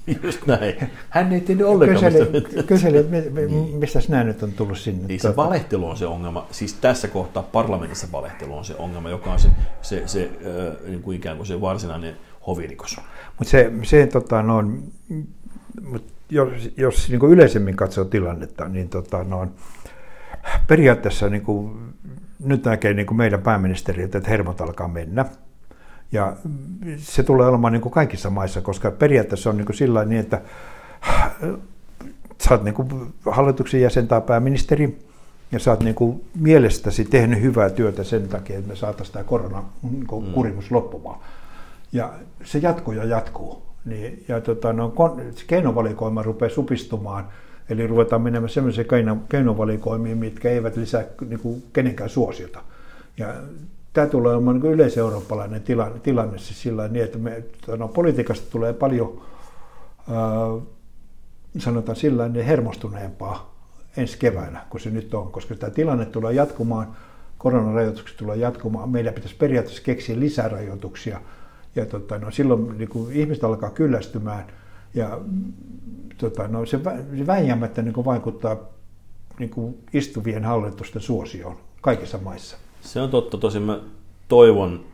Just 0.22 0.46
näin. 0.46 0.90
Hän 1.10 1.32
ei 1.32 1.40
tiennyt 1.40 1.66
ollenkaan, 1.66 2.12
kyseli, 2.12 2.30
mistä... 2.30 2.62
Kyseli, 2.62 2.96
että 2.96 3.10
niin. 3.46 3.78
mistä 3.78 3.98
nämä 4.08 4.24
nyt 4.24 4.42
on 4.42 4.52
tullut 4.52 4.78
sinne. 4.78 5.06
Niin 5.06 5.20
se 5.20 5.36
valehtelu 5.36 5.88
on 5.88 5.96
se 5.96 6.06
ongelma. 6.06 6.46
Siis 6.50 6.74
tässä 6.74 7.08
kohtaa 7.08 7.42
parlamentissa 7.42 8.06
valehtelu 8.12 8.56
on 8.56 8.64
se 8.64 8.74
ongelma, 8.78 9.10
joka 9.10 9.32
on 9.32 9.38
se, 9.38 9.48
se, 9.82 10.02
se 10.06 10.30
äh, 10.46 10.90
niin 10.90 11.02
kuin 11.02 11.16
ikään 11.16 11.36
kuin 11.36 11.46
se 11.46 11.60
varsinainen 11.60 12.16
hovirikos. 12.46 12.96
Mutta 13.38 13.50
se, 13.50 13.72
se 13.82 14.06
tota, 14.06 14.42
no, 14.42 14.62
mut 15.82 16.04
jos, 16.30 16.70
jos 16.76 17.08
niin 17.08 17.20
kuin 17.20 17.32
yleisemmin 17.32 17.76
katsoo 17.76 18.04
tilannetta, 18.04 18.68
niin 18.68 18.88
tota, 18.88 19.24
no, 19.24 19.46
periaatteessa 20.66 21.28
niin 21.28 21.42
kuin, 21.42 21.94
nyt 22.44 22.64
näkee 22.64 22.94
niin 22.94 23.06
kuin 23.06 23.18
meidän 23.18 23.42
pääministeriltä, 23.42 24.18
että 24.18 24.30
hermot 24.30 24.60
alkaa 24.60 24.88
mennä– 24.88 25.24
ja 26.12 26.36
se 26.98 27.22
tulee 27.22 27.46
olemaan 27.46 27.72
niin 27.72 27.80
kuin 27.80 27.92
kaikissa 27.92 28.30
maissa, 28.30 28.60
koska 28.60 28.90
periaatteessa 28.90 29.50
on 29.50 29.56
niin 29.56 29.66
kuin 29.66 29.76
sillä 29.76 30.04
niin, 30.04 30.20
että 30.20 30.40
sä 32.38 32.50
oot 32.50 32.64
niin 32.64 32.74
kuin 32.74 33.14
hallituksen 33.26 33.80
jäsen 33.80 34.08
tai 34.08 34.20
pääministeri, 34.20 34.98
ja 35.52 35.58
sä 35.58 35.70
oot 35.70 35.82
niin 35.82 35.94
kuin 35.94 36.24
mielestäsi 36.40 37.04
tehnyt 37.04 37.40
hyvää 37.42 37.70
työtä 37.70 38.04
sen 38.04 38.28
takia, 38.28 38.58
että 38.58 38.68
me 38.68 38.76
saataisiin 38.76 39.12
tämä 39.12 39.24
koronakurimus 39.24 40.70
mm. 40.70 40.76
loppumaan. 40.76 41.20
Ja 41.92 42.12
se 42.44 42.58
jatkuu 42.58 42.94
ja 42.94 43.04
jatkuu. 43.04 43.62
Niin, 43.84 44.24
ja 44.28 44.40
tota, 44.40 44.72
no, 44.72 44.94
keinovalikoima 45.46 46.22
rupeaa 46.22 46.50
supistumaan, 46.50 47.28
eli 47.68 47.86
ruvetaan 47.86 48.22
menemään 48.22 48.50
sellaisiin 48.50 48.86
keinovalikoimiin, 49.28 50.18
mitkä 50.18 50.50
eivät 50.50 50.76
lisää 50.76 51.04
niin 51.28 51.40
kuin 51.40 51.62
kenenkään 51.72 52.10
suosiota. 52.10 52.60
Ja 53.18 53.34
tämä 53.92 54.06
tulee 54.06 54.34
olemaan 54.34 54.60
niin 54.60 54.72
yleiseurooppalainen 54.72 55.62
tilanne, 55.62 56.00
tilanne 56.00 56.38
siis 56.38 56.62
sillä 56.62 56.88
niin, 56.88 57.04
että 57.04 57.18
me, 57.18 57.44
no, 57.76 57.88
politiikasta 57.88 58.50
tulee 58.50 58.72
paljon, 58.72 59.22
ää, 60.10 60.26
sanotaan 61.58 61.96
sillä 61.96 62.28
niin 62.28 62.46
hermostuneempaa 62.46 63.54
ensi 63.96 64.18
keväänä 64.18 64.64
kuin 64.70 64.80
se 64.80 64.90
nyt 64.90 65.14
on, 65.14 65.32
koska 65.32 65.54
tämä 65.54 65.70
tilanne 65.70 66.04
tulee 66.04 66.32
jatkumaan, 66.32 66.96
koronarajoitukset 67.38 68.16
tulee 68.16 68.36
jatkumaan, 68.36 68.90
meidän 68.90 69.14
pitäisi 69.14 69.36
periaatteessa 69.36 69.82
keksiä 69.82 70.20
lisärajoituksia, 70.20 71.20
ja 71.76 71.86
tota, 71.86 72.18
no, 72.18 72.30
silloin 72.30 72.78
niin 72.78 72.88
kuin 72.88 73.12
ihmiset 73.12 73.44
alkaa 73.44 73.70
kyllästymään, 73.70 74.44
ja 74.94 75.20
tota, 76.18 76.48
no, 76.48 76.66
se, 76.66 76.80
se 77.18 77.26
väijämättä 77.26 77.82
niin 77.82 78.04
vaikuttaa 78.04 78.56
niin 79.38 79.84
istuvien 79.92 80.44
hallitusten 80.44 81.02
suosioon 81.02 81.56
kaikissa 81.80 82.18
maissa. 82.18 82.56
Se 82.82 83.00
on 83.00 83.10
totta. 83.10 83.38
Tosin 83.38 83.62
mä 83.62 83.80
toivon 84.28 84.84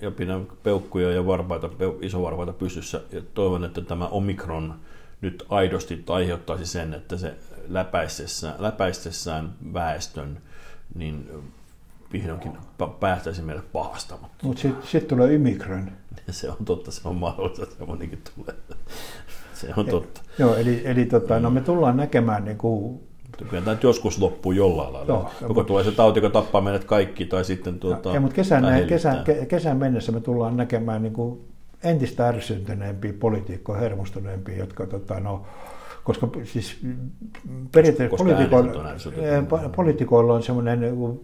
ja 0.00 0.10
pidän 0.10 0.46
peukkuja 0.62 1.12
ja 1.12 1.26
varpaita, 1.26 1.70
isovarpaita 2.00 2.52
pystyssä 2.52 3.00
ja 3.12 3.22
toivon, 3.34 3.64
että 3.64 3.80
tämä 3.80 4.06
Omikron 4.06 4.74
nyt 5.20 5.44
aidosti 5.48 6.04
aiheuttaisi 6.08 6.66
sen, 6.66 6.94
että 6.94 7.16
se 7.16 7.34
läpäistessään, 7.68 8.54
läpäistessään 8.58 9.52
väestön, 9.72 10.38
niin 10.94 11.30
vihdoinkin 12.12 12.52
päästäisi 13.00 13.42
meidät 13.42 13.72
pahasta. 13.72 14.18
Mutta 14.20 14.46
Mut 14.46 14.58
sitten 14.58 14.86
sit 14.86 15.08
tulee 15.08 15.34
Imigran. 15.34 15.92
Se 16.30 16.50
on 16.50 16.64
totta, 16.64 16.90
se 16.90 17.08
on 17.08 17.16
mahdollista, 17.16 17.62
että 17.62 17.76
semmoinenkin 17.76 18.22
tulee. 18.34 18.54
Se 19.54 19.68
on 19.76 19.86
totta. 19.86 20.20
E, 20.20 20.32
joo, 20.38 20.56
eli, 20.56 20.82
eli 20.84 21.04
tota, 21.04 21.40
no 21.40 21.50
me 21.50 21.60
tullaan 21.60 21.96
näkemään 21.96 22.44
niin 22.44 22.58
kuin 22.58 23.00
Kyllä 23.50 23.62
tämä 23.64 23.76
joskus 23.82 24.18
loppuu 24.18 24.52
jollain 24.52 24.92
lailla. 24.92 25.12
Joo, 25.12 25.30
Joko 25.40 25.54
mutta... 25.54 25.64
tulee 25.64 25.84
se 25.84 25.92
tauti, 25.92 26.18
joka 26.18 26.30
tappaa 26.30 26.60
meidät 26.60 26.84
kaikki, 26.84 27.24
tai 27.26 27.44
sitten 27.44 27.78
tuota, 27.78 28.10
ja, 28.10 28.20
mutta 28.20 28.34
kesän, 28.34 28.64
kesän, 28.88 29.24
kesän 29.48 29.76
mennessä 29.76 30.12
me 30.12 30.20
tullaan 30.20 30.56
näkemään 30.56 31.02
niin 31.02 31.12
kuin 31.12 31.40
entistä 31.84 32.28
ärsyntyneempiä 32.28 33.12
poliitikkoja, 33.20 33.80
hermostuneempia, 33.80 34.56
jotka 34.56 34.86
tota, 34.86 35.20
no, 35.20 35.42
koska 36.04 36.28
siis 36.44 36.80
periaatteessa 37.72 38.16
poliitikoilla, 38.16 39.68
poliitikoilla 39.76 40.34
on 40.34 40.42
semmoinen 40.42 40.80
niin 40.80 40.96
kuin, 40.96 41.20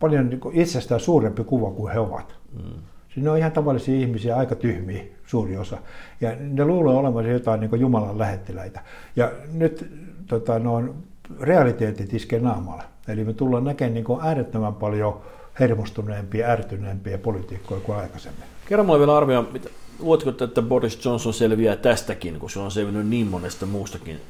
paljon 0.00 0.30
niin 0.30 0.40
kuin 0.40 0.60
itsestään 0.60 1.00
suurempi 1.00 1.44
kuva 1.44 1.70
kuin 1.70 1.92
he 1.92 1.98
ovat. 1.98 2.36
Mm. 2.52 2.82
Siinä 3.18 3.32
on 3.32 3.38
ihan 3.38 3.52
tavallisia 3.52 4.00
ihmisiä, 4.00 4.36
aika 4.36 4.54
tyhmiä 4.54 5.02
suuri 5.26 5.56
osa. 5.56 5.78
Ja 6.20 6.32
ne 6.40 6.64
luulee 6.64 6.94
olevansa 6.94 7.30
jotain 7.30 7.60
niin 7.60 7.80
Jumalan 7.80 8.18
lähettiläitä. 8.18 8.80
Ja 9.16 9.32
nyt 9.52 9.90
tota, 10.26 10.58
no, 10.58 10.94
realiteetit 11.40 12.14
iskee 12.14 12.40
naamalla. 12.40 12.84
Eli 13.08 13.24
me 13.24 13.32
tullaan 13.32 13.64
näkemään 13.64 13.94
niin 13.94 14.04
äärettömän 14.22 14.74
paljon 14.74 15.20
hermostuneempia, 15.60 16.48
ärtyneempiä 16.48 17.18
politiikkoja 17.18 17.80
kuin 17.80 17.98
aikaisemmin. 17.98 18.44
Kerro 18.68 18.84
mulle 18.84 18.98
vielä 18.98 19.16
arvio, 19.16 19.48
mitä, 19.52 19.68
luotko, 19.98 20.30
että 20.44 20.62
Boris 20.62 21.04
Johnson 21.04 21.34
selviää 21.34 21.76
tästäkin, 21.76 22.38
kun 22.38 22.50
se 22.50 22.58
on 22.58 22.70
selvinnyt 22.70 23.06
niin 23.06 23.26
monesta 23.26 23.66
muustakin 23.66 24.20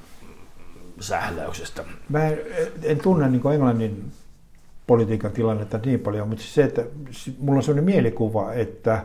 sähläyksestä? 1.00 1.84
Mä 2.08 2.28
en, 2.28 2.38
en 2.82 2.98
tunne 2.98 3.28
niin 3.28 3.52
Englannin 3.52 4.12
politiikan 4.88 5.32
tilannetta 5.32 5.80
niin 5.84 6.00
paljon, 6.00 6.28
mutta 6.28 6.44
se, 6.46 6.64
että 6.64 6.84
mulla 7.38 7.56
on 7.56 7.62
sellainen 7.62 7.94
mielikuva, 7.94 8.52
että 8.52 9.04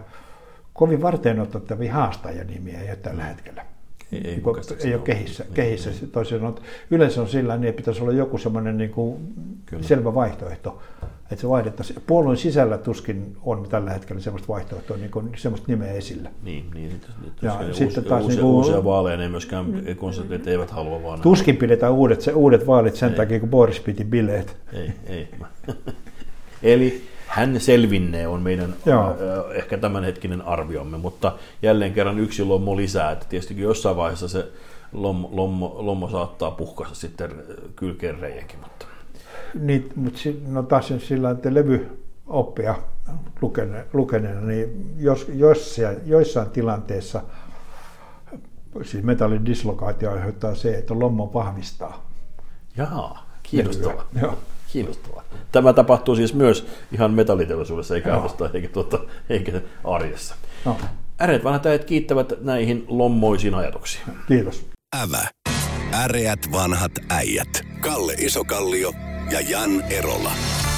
kovin 0.74 1.02
varten 1.02 1.40
otettavia 1.40 1.94
haastajanimiä 1.94 2.82
ei 2.82 2.90
ole 2.90 2.96
tällä 2.96 3.24
hetkellä. 3.24 3.66
Ei, 4.12 4.28
ei, 4.28 4.36
niin 4.36 4.46
ei 4.84 4.94
ole 4.94 5.02
kehissä. 5.04 5.44
Ei, 5.44 5.50
kehissä. 5.54 5.90
Ei. 5.90 6.08
Toisin 6.12 6.44
on, 6.44 6.56
yleensä 6.92 7.22
on 7.22 7.28
sillä 7.28 7.58
niin, 7.58 7.70
että 7.70 7.78
pitäisi 7.78 8.02
olla 8.02 8.12
joku 8.12 8.38
semmoinen 8.38 8.78
niin 8.78 8.90
kuin 8.90 9.18
selvä 9.82 10.14
vaihtoehto, 10.16 10.82
että 11.34 11.42
se 11.42 11.50
vaihdettaisiin. 11.50 12.04
Puolueen 12.08 12.38
sisällä 12.38 12.78
tuskin 12.78 13.38
on 13.44 13.68
tällä 13.70 13.92
hetkellä 13.92 14.22
semmoista 14.22 14.48
vaihtoehtoa, 14.48 14.98
niin 14.98 15.12
kuin 15.12 15.32
semmoista 15.36 15.66
nimeä 15.68 15.92
esillä. 15.92 16.30
Niin, 16.44 16.72
niin 16.74 17.02
ja 17.42 17.58
sitten 17.72 17.88
uusi, 17.88 18.02
taas 18.02 18.24
uusia, 18.24 18.36
niin 18.36 18.42
kuin, 18.42 18.56
uusia 18.56 18.84
vaaleja, 18.84 19.18
ne 19.18 19.30
myöskään 19.30 19.66
konservatit 19.98 20.48
eivät 20.48 20.72
halua 20.72 21.04
vaan. 21.04 21.22
Tuskin 21.22 21.58
pidetään 21.58 21.94
uudet, 21.94 22.22
se, 22.22 22.32
uudet 22.32 22.68
vaalit 22.68 22.96
sen 22.96 23.10
ei. 23.10 23.16
takia, 23.16 23.40
kun 23.40 23.50
Boris 23.50 23.80
piti 23.80 24.06
bileet. 24.06 24.58
Ei, 24.74 24.92
ei. 25.08 25.28
Eli 26.64 27.04
hän 27.28 27.60
selvinnee 27.60 28.28
on 28.28 28.42
meidän 28.42 28.76
Joo. 28.86 29.18
Ehkä 29.54 29.78
tämänhetkinen 29.78 30.42
arviomme, 30.42 30.98
mutta 30.98 31.32
jälleen 31.62 31.94
kerran 31.94 32.20
yksi 32.20 32.44
lommo 32.44 32.78
lisää, 32.78 33.12
että 33.12 33.26
tietysti 33.30 33.62
jossain 33.62 33.96
vaiheessa 33.96 34.28
se 34.28 34.46
lommo, 34.92 35.30
lommo, 35.32 35.76
lommo 35.78 36.10
saattaa 36.10 36.52
puhkasta 36.52 36.96
sitten 36.96 37.32
kylkeen 37.76 38.20
reijänkin. 38.20 38.60
Mutta. 38.60 38.86
Niin, 39.60 39.90
mutta 39.96 40.20
no 40.48 40.64
taas 40.64 40.94
sillä 40.98 41.32
että 41.32 41.54
levyoppia 41.54 42.76
lukene, 43.42 43.86
lukeneena, 43.94 44.42
niin 44.42 44.96
jos, 44.98 45.28
jos 45.34 45.82
joissain 46.06 46.50
tilanteissa 46.50 47.22
siis 48.82 49.04
metallin 49.04 49.46
dislokaatio 49.46 50.12
aiheuttaa 50.12 50.56
se, 50.56 50.74
että 50.74 51.00
lommo 51.00 51.32
vahvistaa. 51.34 52.10
Jaa, 52.78 53.30
kiinnostavaa. 53.44 54.06
Joo. 54.22 54.38
Kiinnostavaa. 54.72 55.24
Tämä 55.52 55.74
tapahtuu 55.74 56.16
siis 56.16 56.34
myös 56.34 56.68
ihan 56.92 57.14
metalliteollisuudessa, 57.14 57.96
eikä 57.96 58.14
ainoastaan 58.14 58.52
eikä, 58.54 58.68
tuota, 58.68 59.00
eikä 59.30 59.62
arjessa. 59.84 60.36
No. 60.66 60.78
Äreät 61.22 61.44
vanhat 61.44 61.66
äijät 61.66 61.86
kiittävät 61.86 62.34
näihin 62.42 62.86
lommoisiin 62.88 63.56
ajatuksiin. 63.56 64.04
Kiitos. 64.28 64.66
Ävä. 65.04 65.28
Äreät 65.94 66.40
vanhat 66.52 66.92
äijät. 67.10 67.62
Kalle 67.82 68.14
Isokallio 68.14 68.92
ja 69.32 69.42
Jan 69.42 69.82
Erola. 69.90 70.73